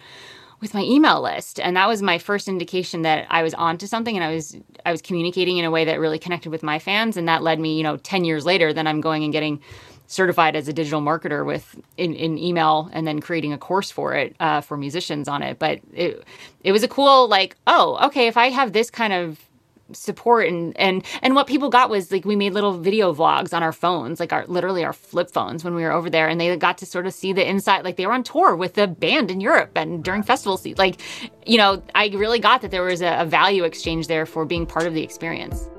[0.59, 4.15] with my email list, and that was my first indication that I was onto something,
[4.15, 7.17] and I was I was communicating in a way that really connected with my fans,
[7.17, 9.61] and that led me, you know, ten years later, then I'm going and getting
[10.07, 14.15] certified as a digital marketer with in, in email and then creating a course for
[14.15, 16.23] it uh, for musicians on it but it
[16.63, 19.46] it was a cool like oh okay if i have this kind of
[19.93, 23.63] support and and and what people got was like we made little video vlogs on
[23.63, 26.55] our phones like our literally our flip phones when we were over there and they
[26.57, 29.31] got to sort of see the inside like they were on tour with the band
[29.31, 30.99] in Europe and during festival season like
[31.45, 34.65] you know I really got that there was a, a value exchange there for being
[34.65, 35.69] part of the experience.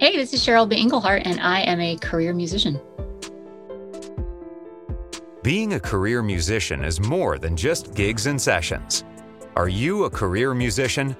[0.00, 0.80] Hey, this is Cheryl B.
[0.80, 2.80] Engelhardt and I am a career musician.
[5.42, 9.04] Being a career musician is more than just gigs and sessions.
[9.56, 11.16] Are you a career musician?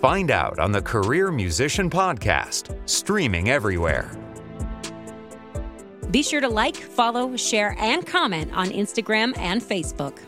[0.00, 4.10] Find out on the Career Musician Podcast, streaming everywhere.
[6.10, 10.18] Be sure to like, follow, share, and comment on Instagram and Facebook.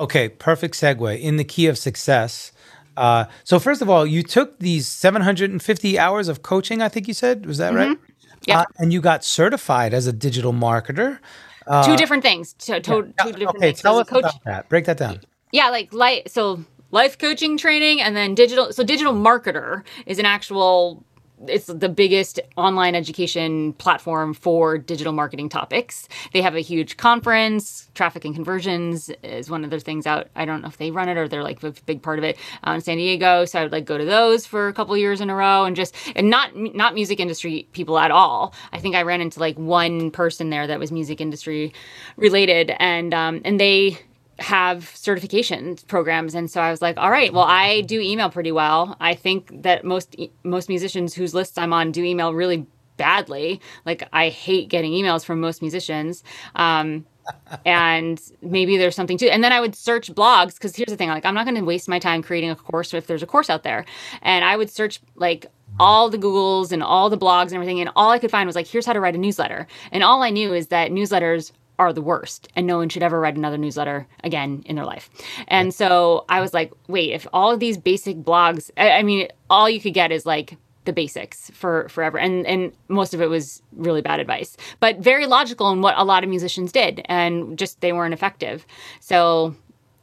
[0.00, 1.20] Okay, perfect segue.
[1.20, 2.50] In the key of success.
[2.96, 7.14] Uh, so, first of all, you took these 750 hours of coaching, I think you
[7.14, 7.46] said.
[7.46, 7.90] Was that mm-hmm.
[7.90, 7.98] right?
[8.44, 8.60] Yeah.
[8.60, 11.20] Uh, and you got certified as a digital marketer.
[11.68, 12.54] Uh, two different things.
[12.54, 13.24] Two, two, yeah.
[13.24, 13.82] two different okay, things.
[13.82, 14.68] tell so us coach, about that.
[14.68, 15.20] Break that down.
[15.52, 16.30] Yeah, like light.
[16.30, 18.72] So life coaching training, and then digital.
[18.72, 21.04] So digital marketer is an actual
[21.46, 26.08] it's the biggest online education platform for digital marketing topics.
[26.32, 27.90] They have a huge conference.
[27.94, 30.28] Traffic and conversions is one of their things out.
[30.34, 32.36] I don't know if they run it or they're like a big part of it
[32.66, 33.44] uh, in San Diego.
[33.44, 35.76] So I would like go to those for a couple years in a row and
[35.76, 38.54] just and not not music industry people at all.
[38.72, 41.72] I think I ran into like one person there that was music industry
[42.16, 43.98] related, and um, and they
[44.38, 46.34] have certification programs.
[46.34, 48.96] And so i was like all right well i do email pretty well.
[49.00, 53.60] I think that most most musicians whose lists i'm on do email really badly.
[53.84, 56.22] Like i hate getting emails from most musicians.
[56.54, 57.06] Um,
[57.66, 61.10] and maybe there's something to and then i would search blogs because here's the thing
[61.10, 63.50] like i'm not going to waste my time creating a course if there's a course
[63.50, 63.84] out there.
[64.22, 65.46] And i would search like
[65.78, 67.80] all the googles and all the blogs and everything.
[67.80, 69.66] And all i could find was like here's how to write a newsletter.
[69.92, 73.20] And all i knew is that newsletters are the worst and no one should ever
[73.20, 75.10] write another newsletter again in their life.
[75.48, 79.28] And so i was like wait if all of these basic blogs I, I mean
[79.48, 82.18] all you could get is like the basics for forever.
[82.18, 86.04] And and most of it was really bad advice but very logical in what a
[86.04, 88.66] lot of musicians did and just they weren't effective.
[89.00, 89.54] So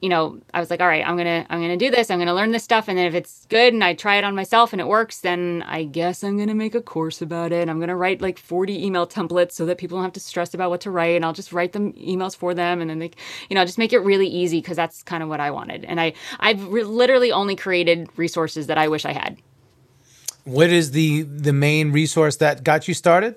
[0.01, 2.11] you know i was like all right i'm gonna i'm gonna do this.
[2.11, 2.87] I'm gonna learn this stuff.
[2.87, 5.63] And then if it's good and i try it on myself and it works then
[5.67, 7.69] i guess i'm gonna make a course about it.
[7.69, 10.69] I'm gonna write like 40 email templates so that people don't have to stress about
[10.69, 11.15] what to write.
[11.15, 12.81] And i'll just write them emails for them.
[12.81, 13.11] And then they
[13.49, 15.85] you know just make it really easy because that's kind of what i wanted.
[15.85, 19.37] And i i've re- literally only created resources that i wish i had.
[20.43, 23.35] What is the the main resource that got you started?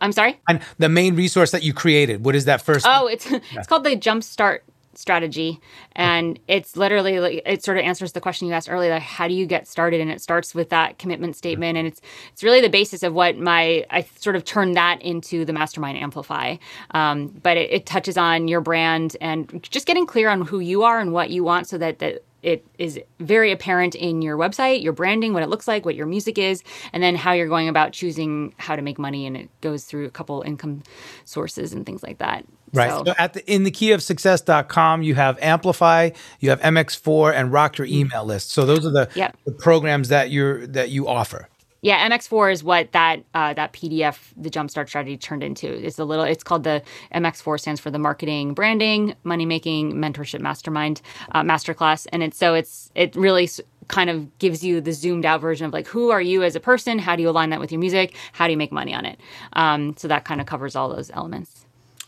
[0.00, 2.24] I'm sorry And the main resource that you created.
[2.24, 2.86] What is that first?
[2.88, 4.60] Oh, it's it's called the Jumpstart
[4.94, 5.60] strategy,
[5.92, 9.28] and it's literally like it sort of answers the question you asked earlier: like, how
[9.28, 10.00] do you get started?
[10.00, 12.00] And it starts with that commitment statement, and it's
[12.32, 15.98] it's really the basis of what my I sort of turned that into the Mastermind
[15.98, 16.56] Amplify.
[16.92, 20.82] Um, but it, it touches on your brand and just getting clear on who you
[20.82, 24.82] are and what you want, so that that it is very apparent in your website,
[24.82, 27.68] your branding, what it looks like, what your music is, and then how you're going
[27.68, 29.26] about choosing how to make money.
[29.26, 30.82] And it goes through a couple income
[31.24, 32.44] sources and things like that.
[32.72, 32.90] Right.
[32.90, 37.32] So- So at the in the key of success.com, you have Amplify, you have MX4
[37.34, 38.50] and Rock Your Email List.
[38.50, 39.36] So those are the, Yep.
[39.46, 41.48] the programs that you're that you offer.
[41.86, 45.68] Yeah, MX4 is what that uh, that PDF, the Jumpstart strategy, turned into.
[45.68, 46.24] It's a little.
[46.24, 46.82] It's called the
[47.14, 52.54] MX4 stands for the Marketing, Branding, Money Making, Mentorship Mastermind uh, Masterclass, and it's so
[52.54, 53.48] it's it really
[53.86, 56.60] kind of gives you the zoomed out version of like who are you as a
[56.60, 59.06] person, how do you align that with your music, how do you make money on
[59.06, 59.20] it.
[59.52, 61.66] Um, so that kind of covers all those elements.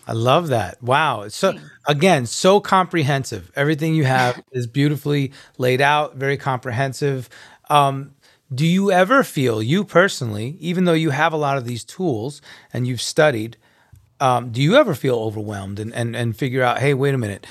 [0.09, 0.83] I love that.
[0.83, 1.29] Wow.
[1.29, 3.53] So again, so comprehensive.
[3.55, 7.29] Everything you have is beautifully laid out, very comprehensive.
[7.71, 8.15] Um,
[8.53, 12.41] do you ever feel, you personally, even though you have a lot of these tools
[12.73, 13.57] and you've studied,
[14.21, 17.47] um, do you ever feel overwhelmed and, and, and figure out, hey, wait a minute,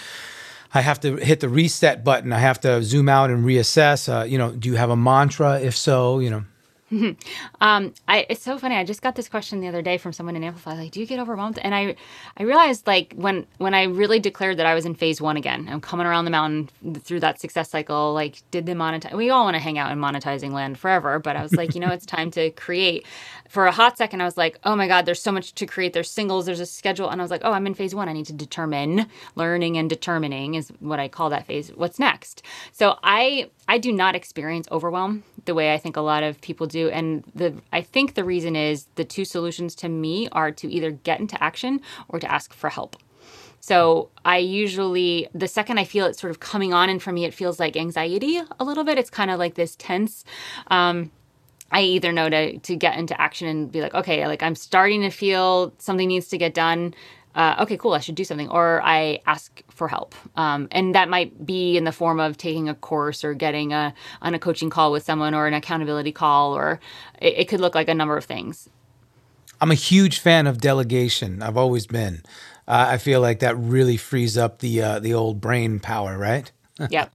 [0.74, 2.34] I have to hit the reset button.
[2.34, 4.12] I have to zoom out and reassess.
[4.12, 5.60] Uh, you know, do you have a mantra?
[5.60, 6.44] If so, you know,
[7.60, 8.76] Um, I it's so funny.
[8.76, 11.06] I just got this question the other day from someone in Amplify, like, "Do you
[11.08, 11.96] get overwhelmed?" And I,
[12.38, 15.68] I realized like when when I really declared that I was in phase one again,
[15.70, 16.70] I'm coming around the mountain
[17.02, 18.14] through that success cycle.
[18.14, 19.14] Like, did the monetize?
[19.16, 21.82] We all want to hang out in monetizing land forever, but I was like, you
[21.82, 23.06] know, it's time to create.
[23.50, 25.94] For a hot second, I was like, oh my god, there's so much to create.
[25.94, 28.10] There's singles, there's a schedule, and I was like, oh, I'm in phase one.
[28.10, 29.08] I need to determine.
[29.36, 31.70] Learning and determining is what I call that phase.
[31.70, 32.44] What's next?
[32.72, 36.68] So I I do not experience overwhelm the way I think a lot of people
[36.68, 36.90] do.
[36.90, 40.92] And the I think the reason is the two solutions to me are to either
[40.92, 42.96] get into action or to ask for help.
[43.60, 47.26] So I usually the second I feel it sort of coming on and for me
[47.26, 48.98] it feels like anxiety a little bit.
[48.98, 50.24] It's kind of like this tense
[50.68, 51.12] um
[51.70, 55.02] I either know to to get into action and be like, okay, like I'm starting
[55.02, 56.94] to feel something needs to get done.
[57.38, 61.08] Uh, okay, cool, I should do something, or I ask for help, um, and that
[61.08, 64.72] might be in the form of taking a course or getting a on a coaching
[64.72, 66.80] call with someone or an accountability call, or
[67.22, 68.68] it, it could look like a number of things.
[69.62, 71.44] I'm a huge fan of delegation.
[71.44, 72.24] I've always been.
[72.68, 76.52] Uh, I feel like that really frees up the uh, the old brain power, right?
[76.90, 77.12] Yep,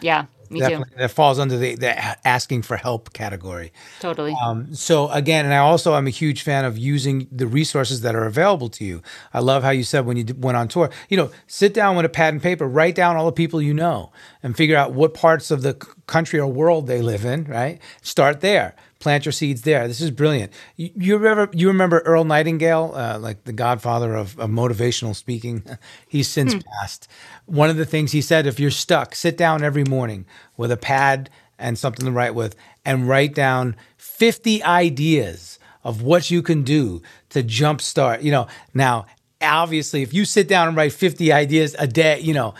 [0.00, 3.72] yeah, me too, That falls under the, the asking for help category.
[4.00, 4.34] totally.
[4.42, 8.14] Um, so again, and I also I'm a huge fan of using the resources that
[8.14, 9.02] are available to you.
[9.34, 11.96] I love how you said when you d- went on tour, you know, sit down
[11.96, 14.92] with a pad and paper, write down all the people you know, and figure out
[14.92, 15.74] what parts of the
[16.06, 17.44] country or world they live in.
[17.44, 18.74] Right, start there.
[18.98, 19.86] Plant your seeds there.
[19.86, 20.52] This is brilliant.
[20.76, 25.62] You, you remember you remember Earl Nightingale, uh, like the godfather of, of motivational speaking.
[26.08, 27.08] He's since passed.
[27.44, 30.76] One of the things he said: if you're stuck, sit down every morning with a
[30.76, 36.62] pad and something to write with, and write down 50 ideas of what you can
[36.62, 38.22] do to jumpstart.
[38.22, 39.06] You know, now
[39.40, 42.54] obviously, if you sit down and write 50 ideas a day, you know,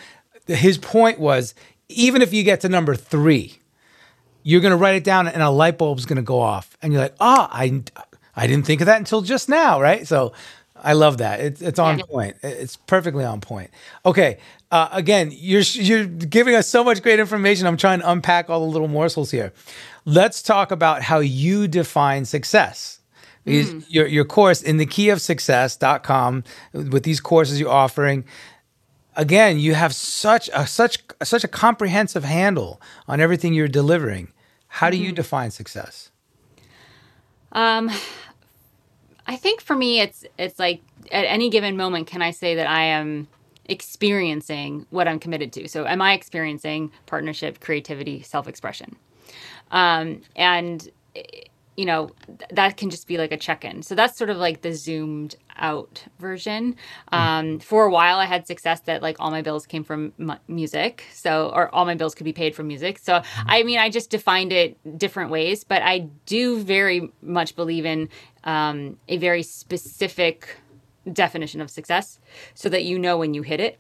[0.47, 1.55] his point was
[1.89, 3.59] even if you get to number three,
[4.43, 6.77] you're going to write it down and a light bulb's going to go off.
[6.83, 7.83] And you're like oh i
[8.35, 10.07] i didn't think of that until just now right?
[10.07, 10.33] So
[10.77, 11.41] i love that.
[11.41, 12.37] It's, it's on point.
[12.43, 13.71] It's perfectly on point.
[14.05, 14.39] Okay
[14.71, 17.67] uh, again you're you're giving us so much great information.
[17.67, 19.53] I'm trying to unpack all the little morsels here.
[20.05, 23.01] Let's talk about how you define success.
[23.45, 26.43] Because your, your course in the key of success.com
[26.73, 28.25] with these courses you're offering
[29.17, 34.33] again, you have such a such such a comprehensive handle on everything you're delivering.
[34.69, 36.11] How do you define success?
[37.53, 37.91] Um,
[39.27, 42.67] I think for me, it's it's like at any given moment, can I say that
[42.67, 43.29] I am
[43.65, 45.69] experiencing what I'm committed to?
[45.69, 48.97] So, am I experiencing partnership, creativity, self expression?
[49.71, 50.89] Um, and
[51.77, 53.83] you know, th- that can just be like a check in.
[53.83, 56.77] So that's sort of like the zoomed out version.
[57.13, 60.35] Um, for a while, I had success that like all my bills came from mu-
[60.49, 61.05] music.
[61.13, 62.99] So, or all my bills could be paid from music.
[62.99, 67.85] So, I mean, I just defined it different ways, but I do very much believe
[67.85, 68.09] in
[68.45, 70.57] um, a very specific
[71.13, 72.19] definition of success
[72.55, 73.79] so that you know when you hit it.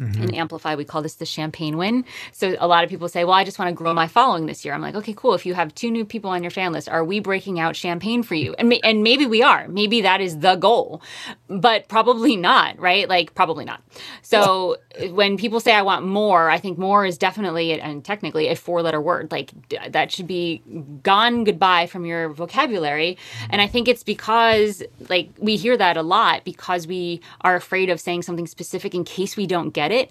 [0.00, 0.22] Mm-hmm.
[0.24, 2.04] In Amplify, we call this the champagne win.
[2.32, 4.64] So a lot of people say, "Well, I just want to grow my following this
[4.64, 5.34] year." I'm like, "Okay, cool.
[5.34, 8.22] If you have two new people on your fan list, are we breaking out champagne
[8.22, 9.68] for you?" And ma- and maybe we are.
[9.68, 11.00] Maybe that is the goal,
[11.48, 12.78] but probably not.
[12.78, 13.08] Right?
[13.08, 13.82] Like probably not.
[14.22, 14.78] So
[15.10, 19.00] when people say I want more, I think more is definitely and technically a four-letter
[19.00, 19.30] word.
[19.30, 19.52] Like
[19.90, 20.62] that should be
[21.02, 23.16] gone goodbye from your vocabulary.
[23.50, 27.90] And I think it's because like we hear that a lot because we are afraid
[27.90, 30.10] of saying something specific in case we don't get it.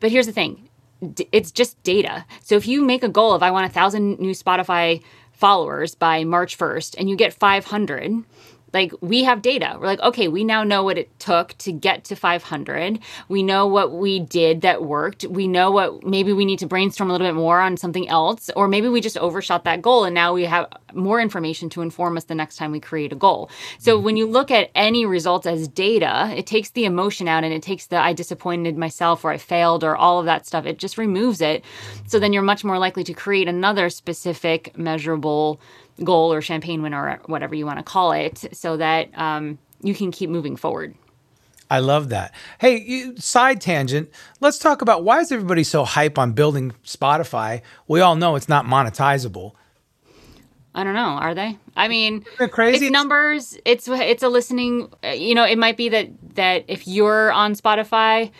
[0.00, 0.68] But here's the thing.
[1.32, 2.24] It's just data.
[2.42, 5.02] So if you make a goal of I want a thousand new Spotify
[5.32, 8.24] followers by March 1st and you get 500,
[8.72, 9.76] like we have data.
[9.78, 12.98] We're like, okay, we now know what it took to get to 500.
[13.28, 15.24] We know what we did that worked.
[15.24, 18.50] We know what maybe we need to brainstorm a little bit more on something else,
[18.56, 22.16] or maybe we just overshot that goal and now we have more information to inform
[22.16, 23.50] us the next time we create a goal.
[23.78, 24.04] So mm-hmm.
[24.04, 27.62] when you look at any results as data, it takes the emotion out and it
[27.62, 30.66] takes the I disappointed myself or I failed or all of that stuff.
[30.66, 31.64] It just removes it.
[32.06, 35.60] So then you're much more likely to create another specific, measurable
[36.04, 39.94] goal or champagne win or whatever you want to call it so that um, you
[39.94, 40.94] can keep moving forward.
[41.70, 42.32] I love that.
[42.60, 44.10] Hey, you, side tangent.
[44.40, 47.62] Let's talk about why is everybody so hype on building Spotify?
[47.88, 49.52] We all know it's not monetizable.
[50.74, 51.00] I don't know.
[51.00, 51.58] Are they?
[51.74, 52.86] I mean, crazy?
[52.86, 53.58] it's numbers.
[53.64, 54.92] It's it's a listening.
[55.02, 58.30] You know, it might be that that if you're on Spotify,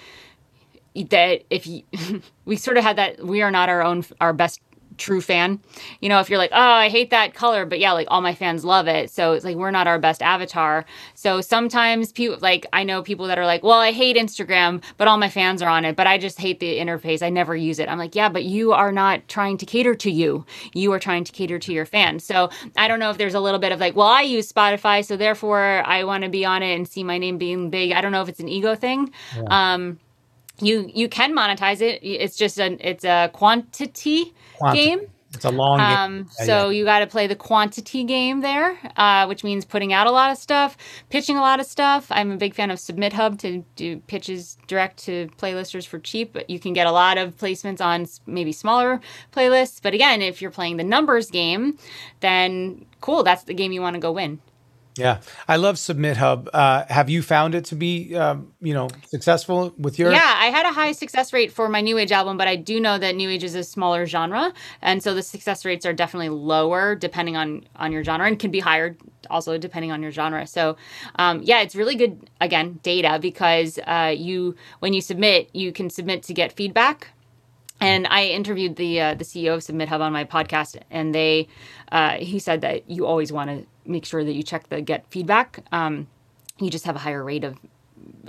[0.95, 1.83] that if you,
[2.45, 4.61] we sort of had that we are not our own our best
[4.99, 5.61] true fan.
[6.01, 8.35] You know, if you're like, oh, I hate that color, but yeah, like all my
[8.35, 9.11] fans love it.
[9.11, 10.85] So it's like we're not our best avatar.
[11.15, 15.09] So sometimes people like I know people that are like, well, I hate Instagram, but
[15.09, 17.23] all my fans are on it, but I just hate the interface.
[17.23, 17.89] I never use it.
[17.89, 20.45] I'm like, yeah, but you are not trying to cater to you.
[20.75, 22.25] You are trying to cater to your fans.
[22.25, 25.05] So I don't know if there's a little bit of like, well, I use Spotify,
[25.05, 27.93] so therefore I want to be on it and see my name being big.
[27.93, 29.13] I don't know if it's an ego thing.
[29.49, 29.99] Um
[30.61, 32.01] you you can monetize it.
[32.03, 34.85] It's just an it's a quantity Quantity.
[34.85, 35.01] game.
[35.35, 35.87] It's a long game.
[35.87, 36.79] Um, Yeah, so yeah.
[36.79, 40.31] you got to play the quantity game there, uh, which means putting out a lot
[40.31, 40.79] of stuff,
[41.11, 42.07] pitching a lot of stuff.
[42.11, 46.33] I'm a big fan of Submit Hub to do pitches direct to playlisters for cheap.
[46.33, 49.01] But you can get a lot of placements on maybe smaller
[49.33, 49.81] playlists.
[49.83, 51.77] But again, if you're playing the numbers game,
[52.21, 54.41] then cool, that's the game you want to go win.
[54.99, 56.49] Yeah, I love Submit Hub.
[56.53, 60.11] Uh, have you found it to be, um, you know, successful with your?
[60.11, 62.81] Yeah, I had a high success rate for my New Age album, but I do
[62.81, 66.31] know that New Age is a smaller genre, and so the success rates are definitely
[66.31, 68.97] lower depending on on your genre, and can be higher
[69.31, 70.47] also depending on your genre.
[70.47, 70.77] So,
[71.17, 75.91] um, yeah, it's really good again data because uh, you when you submit, you can
[75.91, 77.09] submit to get feedback.
[77.81, 81.49] And I interviewed the uh, the CEO of Submit Hub on my podcast, and they
[81.93, 85.07] uh, he said that you always want to make sure that you check the get
[85.11, 85.63] feedback.
[85.73, 86.07] Um,
[86.59, 87.59] you just have a higher rate of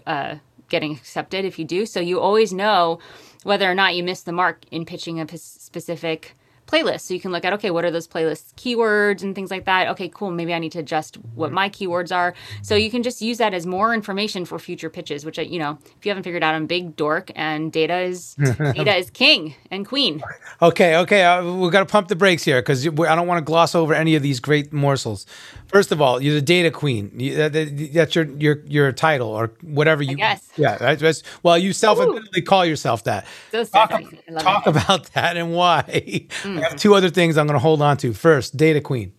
[0.05, 0.35] uh,
[0.69, 1.85] getting accepted if you do.
[1.85, 2.99] So you always know
[3.43, 6.35] whether or not you missed the mark in pitching a p- specific
[6.67, 7.01] playlist.
[7.01, 9.87] So you can look at, okay, what are those playlists keywords and things like that?
[9.89, 10.31] Okay, cool.
[10.31, 12.33] Maybe I need to adjust what my keywords are.
[12.61, 15.59] So you can just use that as more information for future pitches, which, I, you
[15.59, 19.55] know, if you haven't figured out, I'm big dork and data is, data is king
[19.71, 20.21] and queen.
[20.61, 21.23] Okay, okay.
[21.23, 23.93] Uh, we got to pump the brakes here because I don't want to gloss over
[23.93, 25.25] any of these great morsels.
[25.67, 27.11] First of all, you're the data queen.
[27.15, 30.15] You, that, that- that's your your your title or whatever you.
[30.15, 30.47] guess.
[30.57, 30.77] Yeah.
[30.77, 33.25] That's, that's, well, you self-admittedly call yourself that.
[33.51, 34.19] So Talk, sexy.
[34.27, 34.63] I love talk.
[34.65, 34.81] Mm.
[34.83, 36.25] about that and why.
[36.45, 38.13] I have two other things I'm going to hold on to.
[38.13, 39.13] First, data queen.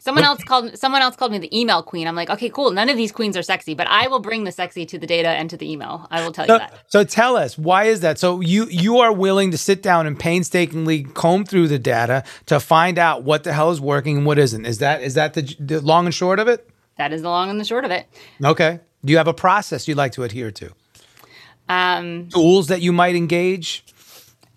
[0.00, 2.08] Someone else called someone else called me the email queen.
[2.08, 2.70] I'm like, okay, cool.
[2.70, 5.28] None of these queens are sexy, but I will bring the sexy to the data
[5.28, 6.08] and to the email.
[6.10, 6.72] I will tell you that.
[6.86, 8.18] so tell us why is that?
[8.18, 12.58] So you you are willing to sit down and painstakingly comb through the data to
[12.58, 14.64] find out what the hell is working and what isn't.
[14.64, 16.66] Is that is that the, the long and short of it?
[16.96, 18.06] That is the long and the short of it.
[18.42, 18.80] Okay.
[19.04, 20.72] Do you have a process you'd like to adhere to?
[21.68, 23.84] Um, Tools that you might engage?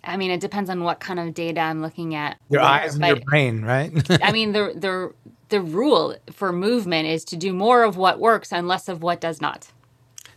[0.06, 2.38] I mean, it depends on what kind of data I'm looking at.
[2.50, 3.92] Your Where, eyes and your brain, right?
[4.22, 5.14] I mean, the the
[5.48, 9.20] the rule for movement is to do more of what works and less of what
[9.20, 9.68] does not.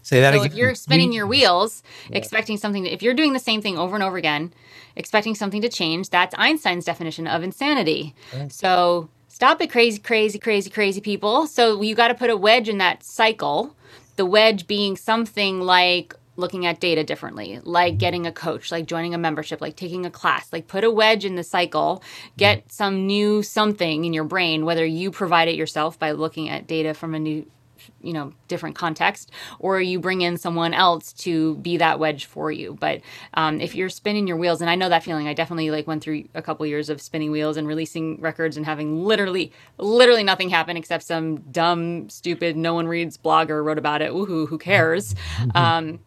[0.02, 0.52] Say that So again.
[0.52, 3.96] if you're spinning your wheels, expecting something, to, if you're doing the same thing over
[3.96, 4.54] and over again,
[4.96, 8.16] expecting something to change, that's Einstein's definition of insanity.
[8.50, 11.46] So Stop it, crazy, crazy, crazy, crazy people.
[11.46, 13.76] So you got to put a wedge in that cycle.
[14.16, 19.14] The wedge being something like looking at data differently, like getting a coach, like joining
[19.14, 22.02] a membership, like taking a class, like put a wedge in the cycle,
[22.38, 26.68] get some new something in your brain, whether you provide it yourself by looking at
[26.68, 27.46] data from a new
[28.02, 32.52] you know different context or you bring in someone else to be that wedge for
[32.52, 32.78] you.
[32.80, 33.02] But
[33.34, 36.04] um, if you're spinning your wheels and i know that feeling i definitely like went
[36.04, 40.50] through a couple years of spinning wheels and releasing records and having literally literally nothing
[40.50, 44.12] happen except some dumb stupid no one reads blogger wrote about it.
[44.12, 45.16] Woohoo who cares?
[45.56, 46.00] Um,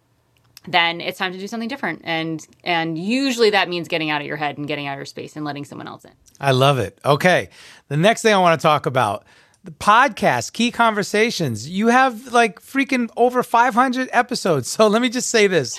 [0.68, 4.26] then it's time to do something different and and usually that means getting out of
[4.26, 6.78] your head and getting out of your space and letting someone else in I love
[6.78, 6.98] it.
[7.04, 7.50] Okay.
[7.88, 9.24] The next thing I want to talk about
[9.62, 11.68] the podcast, Key Conversations.
[11.68, 14.68] You have like freaking over 500 episodes.
[14.76, 15.78] So let me just say this.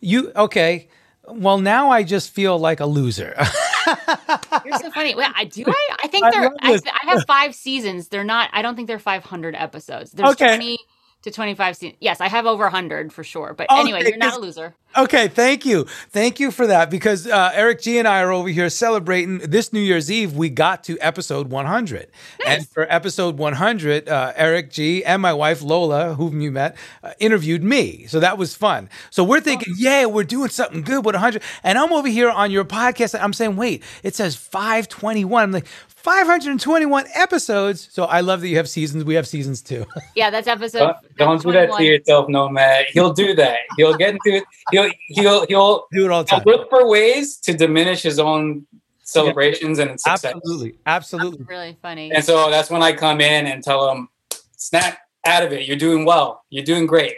[0.00, 0.88] You, okay.
[1.28, 3.34] Well, now I just feel like a loser.
[4.64, 5.14] You're so funny.
[5.14, 5.64] Wait, I do.
[5.66, 6.42] I, I think I they're.
[6.42, 6.72] love I.
[6.74, 8.08] I have five seasons.
[8.08, 8.50] They're not.
[8.52, 10.10] I don't think they're 500 episodes.
[10.12, 10.56] There's Okay.
[10.56, 10.78] 20
[11.24, 11.98] to 25 seasons.
[12.00, 13.54] Yes, I have over 100 for sure.
[13.54, 14.74] But Okay, anyway, you're not a loser.
[14.96, 15.84] Okay, thank you.
[16.10, 19.72] Thank you for that because uh, Eric G and I are over here celebrating this
[19.72, 20.36] New Year's Eve.
[20.36, 22.10] We got to episode 100.
[22.46, 27.12] And for episode 100, uh, Eric G and my wife Lola, whom you met, uh,
[27.18, 28.06] interviewed me.
[28.06, 28.88] So that was fun.
[29.10, 31.42] So we're thinking, yeah, we're doing something good with 100.
[31.64, 33.14] And I'm over here on your podcast.
[33.14, 35.42] And I'm saying, wait, it says 521.
[35.42, 35.66] I'm like,
[36.04, 37.88] 521 episodes.
[37.90, 39.04] So I love that you have seasons.
[39.04, 39.86] We have seasons too.
[40.14, 40.94] Yeah, that's episode.
[41.16, 42.84] Don't, don't do that to yourself, Nomad.
[42.92, 43.60] He'll do that.
[43.78, 44.44] He'll get into it.
[44.70, 46.42] He'll he'll he'll, Do it all the time.
[46.46, 48.66] look for ways to diminish his own
[49.02, 50.32] celebrations and success.
[50.34, 50.78] Absolutely.
[50.86, 51.44] Absolutely.
[51.46, 52.10] Really funny.
[52.12, 54.08] And so that's when I come in and tell him,
[54.56, 55.66] snap out of it.
[55.66, 56.42] You're doing well.
[56.50, 57.14] You're doing great.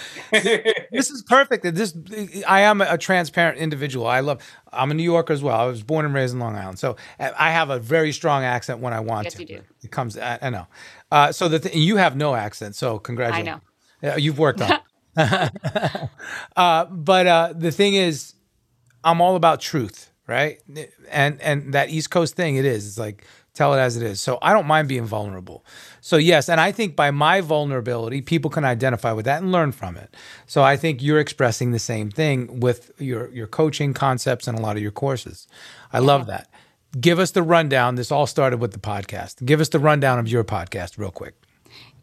[0.30, 1.62] this is perfect.
[1.74, 1.94] This
[2.48, 4.06] I am a transparent individual.
[4.06, 4.40] I love.
[4.72, 5.58] I'm a New Yorker as well.
[5.58, 8.80] I was born and raised in Long Island, so I have a very strong accent
[8.80, 9.40] when I want Yes, to.
[9.40, 9.60] you do.
[9.82, 10.16] It comes.
[10.16, 10.66] I, I know.
[11.10, 12.74] Uh, so the th- you have no accent.
[12.74, 13.48] So congratulations.
[13.48, 13.60] I know.
[14.02, 14.78] Yeah, you've worked on.
[16.56, 18.34] uh, but uh, the thing is,
[19.04, 20.58] I'm all about truth, right?
[21.10, 22.86] And and that East Coast thing, it is.
[22.86, 24.20] It's like tell it as it is.
[24.20, 25.64] So I don't mind being vulnerable.
[26.00, 29.72] So yes, and I think by my vulnerability, people can identify with that and learn
[29.72, 30.14] from it.
[30.46, 34.62] So I think you're expressing the same thing with your your coaching concepts and a
[34.62, 35.46] lot of your courses.
[35.92, 36.48] I love that.
[37.00, 37.94] Give us the rundown.
[37.94, 39.44] This all started with the podcast.
[39.44, 41.34] Give us the rundown of your podcast real quick.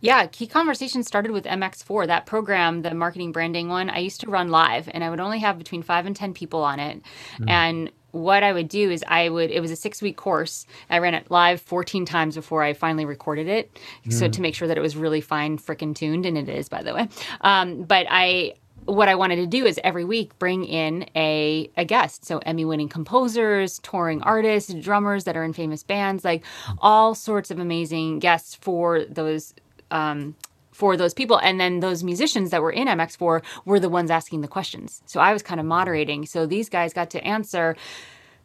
[0.01, 2.07] Yeah, Key Conversations started with MX4.
[2.07, 5.39] That program, the marketing branding one, I used to run live and I would only
[5.39, 7.01] have between five and 10 people on it.
[7.47, 10.65] And what I would do is I would, it was a six week course.
[10.89, 13.77] I ran it live 14 times before I finally recorded it.
[14.09, 16.81] So to make sure that it was really fine, frickin' tuned, and it is, by
[16.81, 17.07] the way.
[17.41, 18.53] Um, but I,
[18.85, 22.25] what I wanted to do is every week bring in a, a guest.
[22.25, 26.43] So Emmy winning composers, touring artists, drummers that are in famous bands, like
[26.79, 29.53] all sorts of amazing guests for those
[29.91, 30.35] um,
[30.71, 31.37] for those people.
[31.39, 35.01] And then those musicians that were in MX4 were the ones asking the questions.
[35.05, 36.25] So I was kind of moderating.
[36.25, 37.75] So these guys got to answer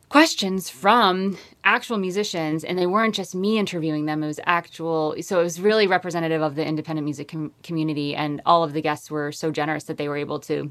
[0.09, 5.40] questions from actual musicians and they weren't just me interviewing them it was actual so
[5.40, 9.11] it was really representative of the independent music com- community and all of the guests
[9.11, 10.70] were so generous that they were able to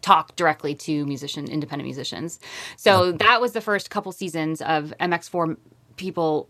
[0.00, 2.38] talk directly to musician independent musicians
[2.76, 5.56] so that was the first couple seasons of mx4
[5.96, 6.48] people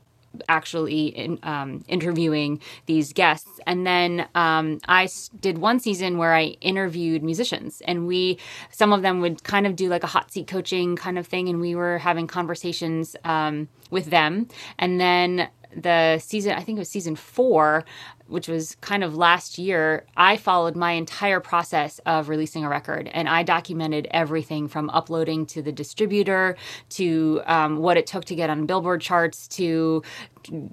[0.48, 3.60] actually in, um, interviewing these guests.
[3.66, 5.08] And then um, i
[5.40, 8.38] did one season where i interviewed musicians and we
[8.70, 11.48] some of them would kind of do like a hot seat coaching kind of thing
[11.48, 14.48] and we were having conversations um, with them.
[14.78, 17.84] And then the season i think it was season four
[18.28, 23.10] which was kind of last year, I followed my entire process of releasing a record
[23.12, 26.56] and I documented everything from uploading to the distributor
[26.90, 30.02] to um, what it took to get on Billboard charts to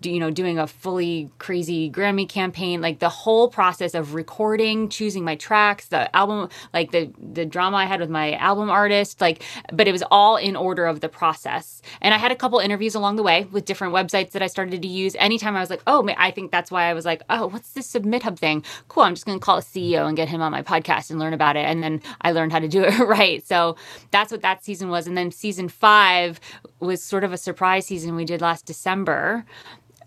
[0.04, 5.24] you know doing a fully crazy Grammy campaign like the whole process of recording choosing
[5.24, 9.44] my tracks the album like the the drama I had with my album artist like
[9.74, 11.82] but it was all in order of the process.
[12.02, 14.82] And I had a couple interviews along the way with different websites that I started
[14.82, 15.16] to use.
[15.20, 17.88] Anytime I was like oh I think that's why I was like oh what's this
[17.88, 18.64] submit hub thing?
[18.88, 21.20] Cool I'm just going to call a CEO and get him on my podcast and
[21.20, 21.66] learn about it.
[21.66, 23.46] And then I learned how to do it right.
[23.46, 23.76] So
[24.12, 25.08] that's what that season was.
[25.08, 26.40] And then season 5
[26.80, 29.46] was sort of a surprise season we did last December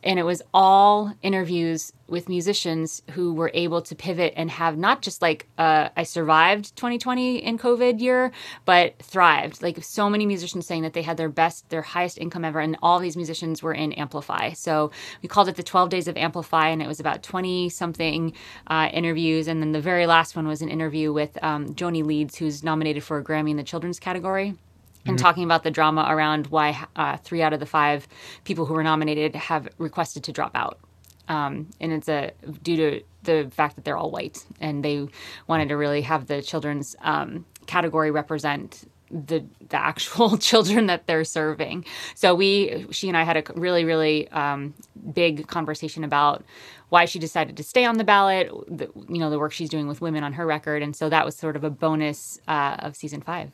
[0.03, 5.03] and it was all interviews with musicians who were able to pivot and have not
[5.03, 8.33] just like uh, I survived 2020 in COVID year,
[8.65, 9.63] but thrived.
[9.63, 12.77] Like so many musicians saying that they had their best, their highest income ever, and
[12.83, 14.53] all these musicians were in Amplify.
[14.53, 14.91] So
[15.23, 18.33] we called it the 12 Days of Amplify, and it was about 20 something
[18.69, 22.37] uh, interviews, and then the very last one was an interview with um, Joanie Leeds,
[22.37, 24.55] who's nominated for a Grammy in the children's category
[25.09, 28.07] and talking about the drama around why uh, three out of the five
[28.45, 30.79] people who were nominated have requested to drop out.
[31.29, 32.33] Um, and it's a
[32.63, 35.07] due to the fact that they're all white, and they
[35.47, 41.25] wanted to really have the children's um, category represent the the actual children that they're
[41.25, 41.85] serving.
[42.15, 44.75] So we, she and I had a really really um,
[45.13, 46.45] big conversation about
[46.89, 48.51] why she decided to stay on the ballot.
[48.67, 51.25] The, you know the work she's doing with women on her record, and so that
[51.25, 53.53] was sort of a bonus uh, of season five.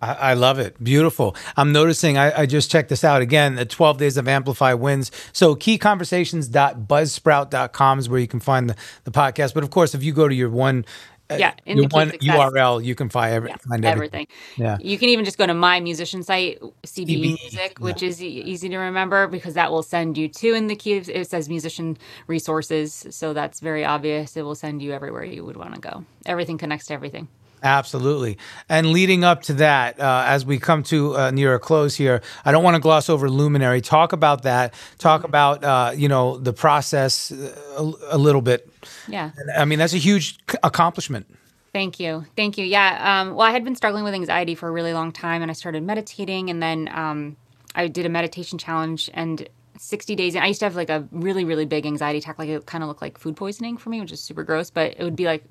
[0.00, 0.82] I, I love it.
[0.82, 1.36] Beautiful.
[1.56, 5.10] I'm noticing, I, I just checked this out again, the 12 days of Amplify wins.
[5.32, 9.54] So keyconversations.buzzsprout.com is where you can find the, the podcast.
[9.54, 10.84] But of course, if you go to your one,
[11.30, 12.36] uh, Yeah, in the one Success.
[12.36, 14.26] URL, you can find, every, Yeah, find everything.
[14.56, 14.78] Yeah.
[14.80, 16.72] You can even just go to my musician site, CB
[17.06, 20.66] CB, Music, which is e- easy to remember because that will send you to in
[20.66, 20.94] the key.
[20.94, 21.96] It says musician
[22.26, 24.36] resources, so that's very obvious.
[24.36, 26.04] It will send you everywhere you would want to go.
[26.26, 27.28] Everything connects to everything.
[27.62, 28.38] Absolutely.
[28.68, 32.22] And leading up to that, uh, as we come to uh, near a close here,
[32.44, 33.80] I don't want to gloss over Luminary.
[33.80, 34.74] Talk about that.
[34.98, 38.68] Talk about, uh, you know, the process uh, a, a little bit.
[39.08, 39.32] Yeah.
[39.56, 41.26] I mean, that's a huge accomplishment.
[41.72, 42.24] Thank you.
[42.36, 42.64] Thank you.
[42.64, 43.20] Yeah.
[43.20, 45.54] Um, well, I had been struggling with anxiety for a really long time and I
[45.54, 47.36] started meditating and then um,
[47.74, 49.48] I did a meditation challenge and
[49.78, 52.38] 60 days in, I used to have like a really, really big anxiety attack.
[52.38, 54.94] Like it kind of looked like food poisoning for me, which is super gross, but
[54.98, 55.44] it would be like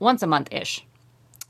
[0.00, 0.84] once a month ish.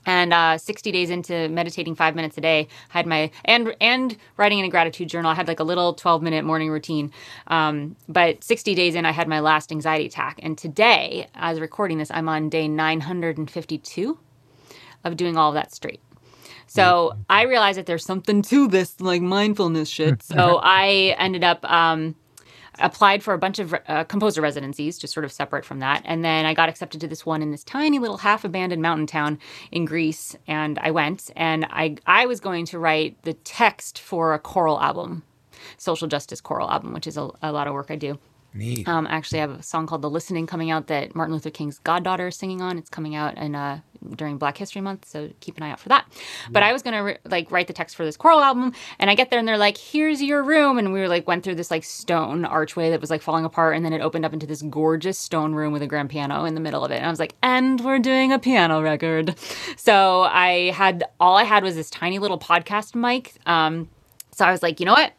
[0.06, 4.16] And uh, 60 days into meditating five minutes a day, I had my and and
[4.36, 5.30] writing in a gratitude journal.
[5.30, 7.12] I had like a little 12 minute morning routine.
[7.48, 10.40] Um, but 60 days in, I had my last anxiety attack.
[10.42, 14.18] And today, as recording this, I'm on day 952
[15.04, 16.00] of doing all of that straight.
[16.66, 20.22] So I realized that there's something to this like mindfulness shit.
[20.22, 22.14] So I ended up um,
[22.80, 26.24] applied for a bunch of uh, composer residencies, just sort of separate from that, and
[26.24, 29.38] then I got accepted to this one in this tiny little half abandoned mountain town
[29.70, 34.34] in Greece, and I went and I I was going to write the text for
[34.34, 35.22] a choral album,
[35.78, 38.18] social justice choral album, which is a, a lot of work I do.
[38.52, 38.88] Neat.
[38.88, 41.78] Um, actually, I have a song called "The Listening" coming out that Martin Luther King's
[41.78, 42.78] goddaughter is singing on.
[42.78, 43.80] It's coming out in uh,
[44.16, 46.06] during Black History Month, so keep an eye out for that.
[46.50, 49.30] But I was gonna like write the text for this choral album, and I get
[49.30, 51.84] there and they're like, "Here's your room," and we were like went through this like
[51.84, 55.18] stone archway that was like falling apart, and then it opened up into this gorgeous
[55.18, 57.34] stone room with a grand piano in the middle of it, and I was like,
[57.42, 59.34] "And we're doing a piano record."
[59.76, 63.34] So I had all I had was this tiny little podcast mic.
[63.46, 63.88] Um,
[64.32, 65.12] so I was like, you know what?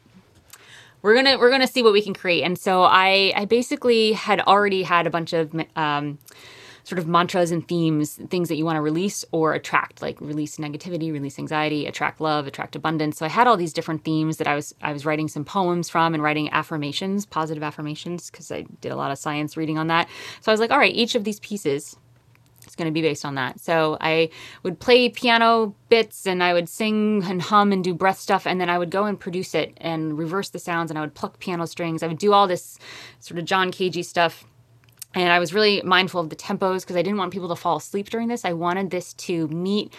[1.02, 2.44] We're gonna we're gonna see what we can create.
[2.44, 6.20] And so i i basically had already had a bunch of um,
[6.84, 10.58] sort of mantras and themes things that you want to release or attract like release
[10.58, 13.18] negativity release anxiety attract love attract abundance.
[13.18, 15.90] So i had all these different themes that i was i was writing some poems
[15.90, 19.88] from and writing affirmations positive affirmations because i did a lot of science reading on
[19.88, 20.08] that.
[20.42, 21.96] So i was like all right each of these pieces
[22.72, 23.60] it's going to be based on that.
[23.60, 24.30] So I
[24.64, 28.48] would play piano bits and I would sing and hum and do breath stuff.
[28.48, 31.14] And then I would go and produce it and reverse the sounds and I would
[31.14, 32.02] pluck piano strings.
[32.02, 32.80] I would do all this
[33.20, 34.46] sort of John Cagey stuff.
[35.14, 37.76] And I was really mindful of the tempos because I didn't want people to fall
[37.76, 38.46] asleep during this.
[38.46, 39.94] I wanted this to meet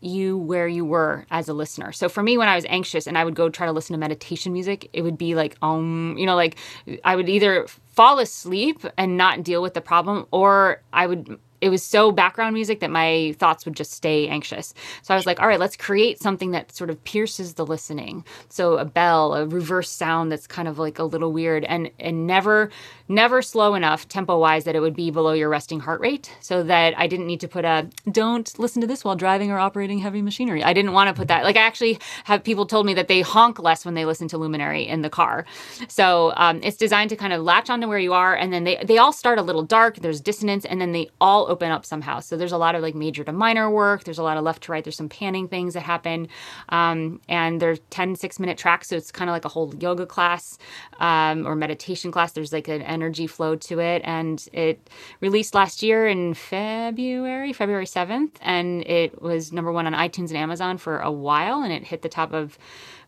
[0.00, 1.92] you where you were as a listener.
[1.92, 3.98] So for me, when I was anxious and I would go try to listen to
[3.98, 6.56] meditation music, it would be like, um, you know, like
[7.04, 11.70] I would either fall asleep and not deal with the problem, or I would it
[11.70, 14.74] was so background music that my thoughts would just stay anxious.
[15.00, 18.22] So I was like, all right, let's create something that sort of pierces the listening.
[18.50, 22.26] So a bell, a reverse sound that's kind of like a little weird and and
[22.26, 22.70] never
[23.08, 26.62] never slow enough tempo wise that it would be below your resting heart rate so
[26.62, 29.98] that I didn't need to put a don't listen to this while driving or operating
[29.98, 30.62] heavy machinery.
[30.62, 31.44] I didn't want to put that.
[31.44, 34.38] Like I actually have people told me that they honk less when they listen to
[34.38, 35.46] Luminary in the car.
[35.88, 38.76] So um, it's designed to kind of latch onto where you are and then they
[38.84, 42.20] they all start a little dark, there's dissonance and then they all open up somehow.
[42.20, 44.02] So there's a lot of like major to minor work.
[44.04, 44.82] There's a lot of left to right.
[44.82, 46.28] There's some panning things that happen.
[46.68, 48.88] Um, and they're 10, six minute tracks.
[48.88, 50.58] So it's kind of like a whole yoga class
[50.98, 52.32] um, or meditation class.
[52.32, 54.02] There's like an energy flow to it.
[54.04, 54.90] And it
[55.20, 58.32] released last year in February, February 7th.
[58.40, 61.62] And it was number one on iTunes and Amazon for a while.
[61.62, 62.58] And it hit the top of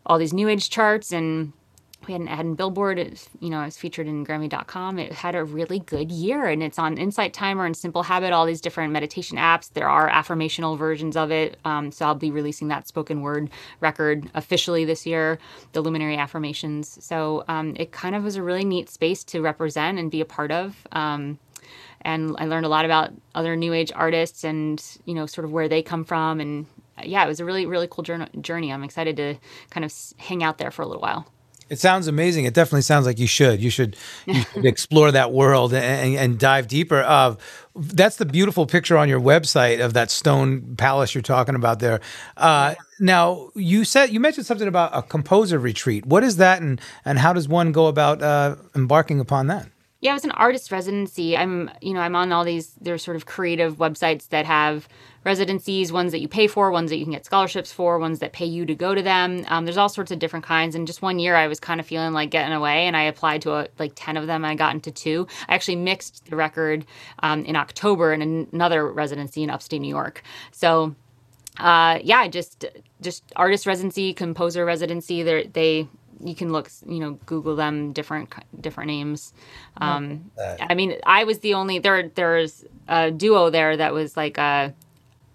[0.05, 1.51] all these new age charts and
[2.07, 2.97] we had an ad in Billboard.
[2.97, 4.99] It, you know, it was featured in Grammy.com.
[4.99, 8.45] It had a really good year, and it's on Insight Timer and Simple Habit, all
[8.45, 9.71] these different meditation apps.
[9.73, 11.57] There are affirmational versions of it.
[11.65, 13.49] Um, so I'll be releasing that spoken word
[13.81, 15.37] record officially this year,
[15.73, 17.03] the Luminary Affirmations.
[17.03, 20.25] So um, it kind of was a really neat space to represent and be a
[20.25, 20.87] part of.
[20.91, 21.39] Um,
[22.01, 25.51] and I learned a lot about other new age artists and you know sort of
[25.51, 26.65] where they come from and
[27.03, 28.71] yeah, it was a really really cool journey.
[28.71, 29.35] I'm excited to
[29.69, 31.27] kind of hang out there for a little while.
[31.69, 32.45] It sounds amazing.
[32.45, 33.61] It definitely sounds like you should.
[33.61, 33.95] You should,
[34.25, 37.03] you should explore that world and, and dive deeper.
[37.03, 37.35] Uh,
[37.75, 41.99] that's the beautiful picture on your website of that stone palace you're talking about there.
[42.37, 46.05] Uh, now, you said you mentioned something about a composer retreat.
[46.05, 49.67] What is that, and and how does one go about uh, embarking upon that?
[49.99, 51.35] Yeah, it's an artist residency.
[51.35, 52.73] I'm, you know, I'm on all these.
[52.79, 54.87] There's sort of creative websites that have
[55.27, 58.31] residencies, ones that you pay for, ones that you can get scholarships for, ones that
[58.31, 59.43] pay you to go to them.
[59.49, 60.73] Um, there's all sorts of different kinds.
[60.73, 63.41] And just one year, I was kind of feeling like getting away, and I applied
[63.41, 64.45] to a, like ten of them.
[64.45, 65.27] And I got into two.
[65.49, 66.85] I actually mixed the record
[67.19, 70.23] um, in October in another residency in upstate New York.
[70.51, 70.95] So.
[71.59, 72.65] Uh, yeah, just
[73.01, 75.23] just artist residency, composer residency.
[75.23, 75.87] They they
[76.23, 79.33] you can look you know google them different different names
[79.77, 80.31] um
[80.69, 84.73] i mean i was the only there there's a duo there that was like a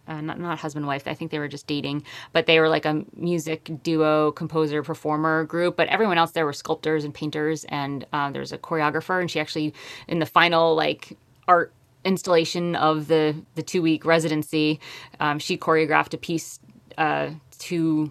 [0.08, 2.84] uh, not, not husband wife i think they were just dating but they were like
[2.84, 8.06] a music duo composer performer group but everyone else there were sculptors and painters and
[8.12, 9.72] uh, was a choreographer and she actually
[10.08, 11.16] in the final like
[11.48, 11.72] art
[12.04, 14.80] installation of the the two week residency
[15.20, 16.58] um, she choreographed a piece
[16.98, 18.10] uh, to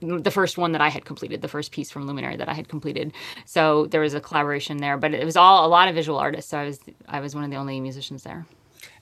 [0.00, 2.68] the first one that I had completed, the first piece from Luminary that I had
[2.68, 3.12] completed.
[3.44, 6.50] So there was a collaboration there, but it was all a lot of visual artists.
[6.50, 8.46] So I was I was one of the only musicians there.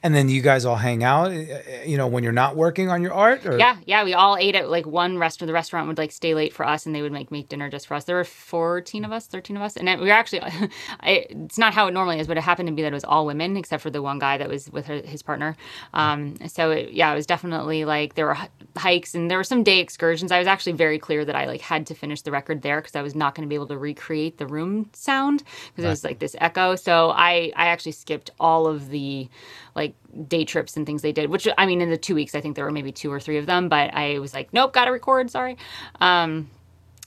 [0.06, 3.02] And then you guys all hang out, uh, you know, when you're not working on
[3.02, 3.44] your art.
[3.44, 3.58] Or?
[3.58, 4.04] Yeah, yeah.
[4.04, 5.48] We all ate at like one restaurant.
[5.48, 7.88] The restaurant would like stay late for us, and they would make make dinner just
[7.88, 8.04] for us.
[8.04, 10.42] There were fourteen of us, thirteen of us, and we were actually.
[11.00, 13.02] I, it's not how it normally is, but it happened to be that it was
[13.02, 15.56] all women except for the one guy that was with her, his partner.
[15.92, 18.38] Um, so it, yeah, it was definitely like there were
[18.76, 20.30] hikes and there were some day excursions.
[20.30, 22.94] I was actually very clear that I like had to finish the record there because
[22.94, 25.86] I was not going to be able to recreate the room sound because right.
[25.86, 26.76] it was like this echo.
[26.76, 29.28] So I I actually skipped all of the
[29.74, 29.94] like
[30.28, 32.56] day trips and things they did, which I mean, in the two weeks, I think
[32.56, 34.90] there were maybe two or three of them, but I was like, nope, got to
[34.90, 35.30] record.
[35.30, 35.56] Sorry.
[36.00, 36.50] Um,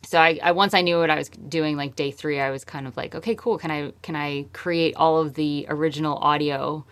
[0.04, 2.64] so I, I, once I knew what I was doing, like day three, I was
[2.64, 3.58] kind of like, okay, cool.
[3.58, 6.86] Can I can I create all of the original audio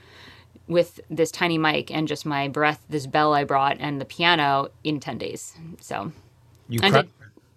[0.68, 4.70] with this tiny mic and just my breath, this bell I brought, and the piano
[4.84, 5.56] in ten days?
[5.80, 6.12] So
[6.68, 7.10] you did,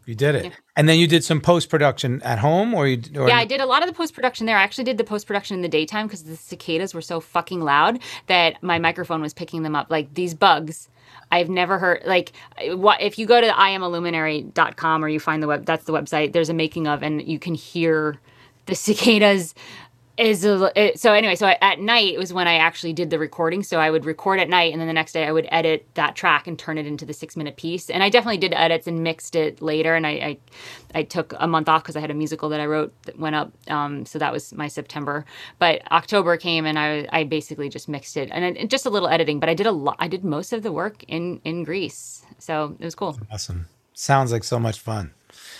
[0.07, 0.44] you did it.
[0.46, 0.51] Yeah.
[0.76, 3.01] And then you did some post production at home, or you?
[3.16, 4.57] Or yeah, I did a lot of the post production there.
[4.57, 7.61] I actually did the post production in the daytime because the cicadas were so fucking
[7.61, 9.90] loud that my microphone was picking them up.
[9.90, 10.88] Like these bugs,
[11.30, 12.03] I've never heard.
[12.05, 12.32] Like,
[12.68, 15.66] what if you go to iamaluminary.com or you find the web?
[15.66, 16.32] That's the website.
[16.32, 18.18] There's a making of, and you can hear
[18.66, 19.55] the cicadas
[20.21, 23.11] is a, it, so anyway so I, at night it was when i actually did
[23.11, 23.62] the recording.
[23.62, 26.14] So i would record at night and then the next day i would edit that
[26.14, 27.89] track and turn it into the six minute piece.
[27.89, 29.95] And i definitely did edits and mixed it later.
[29.95, 30.39] And i i,
[30.95, 33.35] I took a month off because i had a musical that i wrote that went
[33.35, 35.25] up um, so that was my september.
[35.59, 38.29] But october came and i i basically just mixed it.
[38.31, 40.62] And, and just a little editing but i did a lot i did most of
[40.62, 42.25] the work in in greece.
[42.39, 43.18] So it was cool.
[43.33, 43.66] Awesome.
[43.95, 45.12] Sounds like so much fun.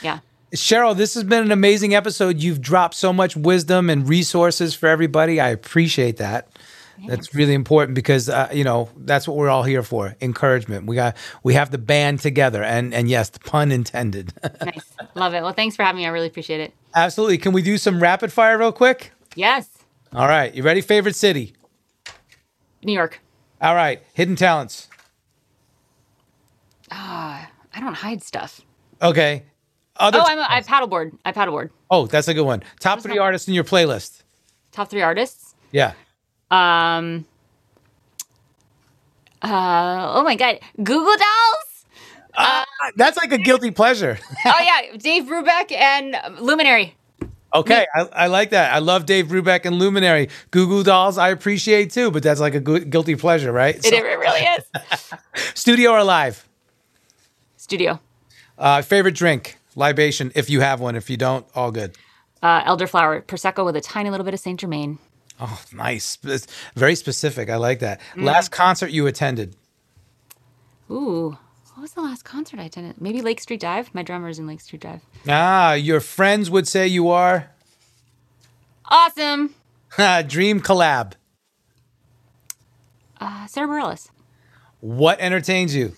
[0.03, 0.21] Yeah
[0.55, 2.41] Cheryl, this has been an amazing episode.
[2.41, 5.41] You've dropped so much wisdom and resources for everybody.
[5.41, 6.49] I appreciate that.
[6.97, 7.09] Thanks.
[7.09, 10.87] That's really important because uh, you know that's what we're all here for: encouragement.
[10.87, 14.35] We got we have the band together, and and yes, the pun intended.
[14.65, 15.43] nice, love it.
[15.43, 16.07] Well, thanks for having me.
[16.07, 16.75] I really appreciate it.
[16.95, 17.39] Absolutely.
[17.39, 19.13] Can we do some rapid fire real quick?
[19.35, 19.69] Yes.
[20.13, 20.53] All right.
[20.53, 20.81] You ready?
[20.81, 21.55] Favorite city?
[22.83, 23.21] New York.
[23.63, 24.03] All right.
[24.13, 24.89] Hidden talents.
[26.91, 28.61] Ah, uh, I don't hide stuff.
[29.01, 29.45] Okay.
[30.01, 31.17] Other oh, I'm a, I paddleboard.
[31.25, 31.71] I paddleboard.
[31.91, 32.63] Oh, that's a good one.
[32.81, 34.23] Top three artists in your playlist.
[34.73, 35.55] Top three artists.
[35.73, 35.93] Yeah.
[36.51, 37.27] Um.
[39.43, 40.13] Uh.
[40.15, 40.59] Oh my God.
[40.79, 41.85] Goo Goo Dolls.
[42.35, 44.19] Uh, uh, that's like a guilty pleasure.
[44.47, 46.97] oh yeah, Dave Brubeck and Luminary.
[47.53, 48.73] Okay, I, I, like that.
[48.73, 50.29] I love Dave Brubeck and Luminary.
[50.53, 53.75] Goo Goo Dolls, I appreciate too, but that's like a good, guilty pleasure, right?
[53.75, 53.97] It, so.
[53.97, 55.13] it really is.
[55.55, 56.49] Studio or live?
[57.57, 57.99] Studio.
[58.57, 59.59] Uh, favorite drink?
[59.81, 60.95] Libation if you have one.
[60.95, 61.97] If you don't, all good.
[62.41, 64.99] Uh, elderflower prosecco with a tiny little bit of Saint Germain.
[65.41, 66.19] Oh, nice.
[66.23, 67.51] It's very specific.
[67.51, 68.01] I like that.
[68.15, 68.25] Mm.
[68.25, 69.57] Last concert you attended?
[70.91, 71.37] Ooh,
[71.75, 73.01] what was the last concert I attended?
[73.01, 73.93] Maybe Lake Street Dive.
[73.95, 75.01] My drummer's in Lake Street Dive.
[75.29, 77.51] Ah, your friends would say you are
[78.87, 79.55] awesome.
[80.27, 81.13] Dream collab.
[83.21, 84.11] Uh, Sara Bareilles.
[84.81, 85.95] What entertains you?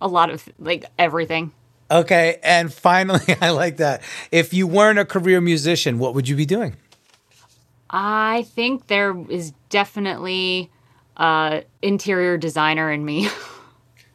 [0.00, 1.52] A lot of like everything.
[1.94, 4.02] Okay, and finally, I like that.
[4.32, 6.76] If you weren't a career musician, what would you be doing?
[7.88, 10.70] I think there is definitely
[11.16, 13.28] uh interior designer in me.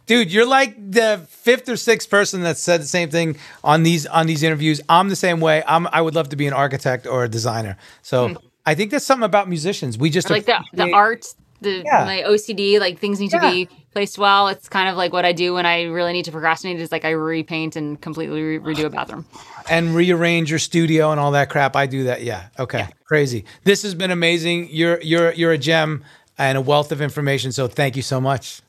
[0.05, 4.05] Dude, you're like the fifth or sixth person that said the same thing on these
[4.05, 4.81] on these interviews.
[4.89, 5.63] I'm the same way.
[5.65, 7.77] I'm I would love to be an architect or a designer.
[8.01, 8.35] So hmm.
[8.65, 9.97] I think there's something about musicians.
[9.97, 11.25] We just or like the the art
[11.61, 12.05] the Yeah.
[12.05, 13.39] my OCD, like things need Yeah.
[13.41, 14.47] to be placed well.
[14.49, 17.05] It's kind of like what I do when I really need to procrastinate is like
[17.05, 19.25] I repaint and completely re- redo a bathroom.
[19.69, 21.75] and rearrange your studio and all that crap.
[21.75, 22.23] I do that.
[22.23, 22.47] Yeah.
[22.57, 22.87] Okay.
[23.05, 23.45] Crazy.
[23.63, 24.67] This has been amazing.
[24.71, 26.03] You're you're you're a gem
[26.37, 27.51] and a wealth of information.
[27.51, 28.61] So thank you so much.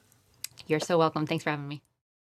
[0.66, 1.26] You're so welcome.
[1.26, 1.82] Thanks for having me.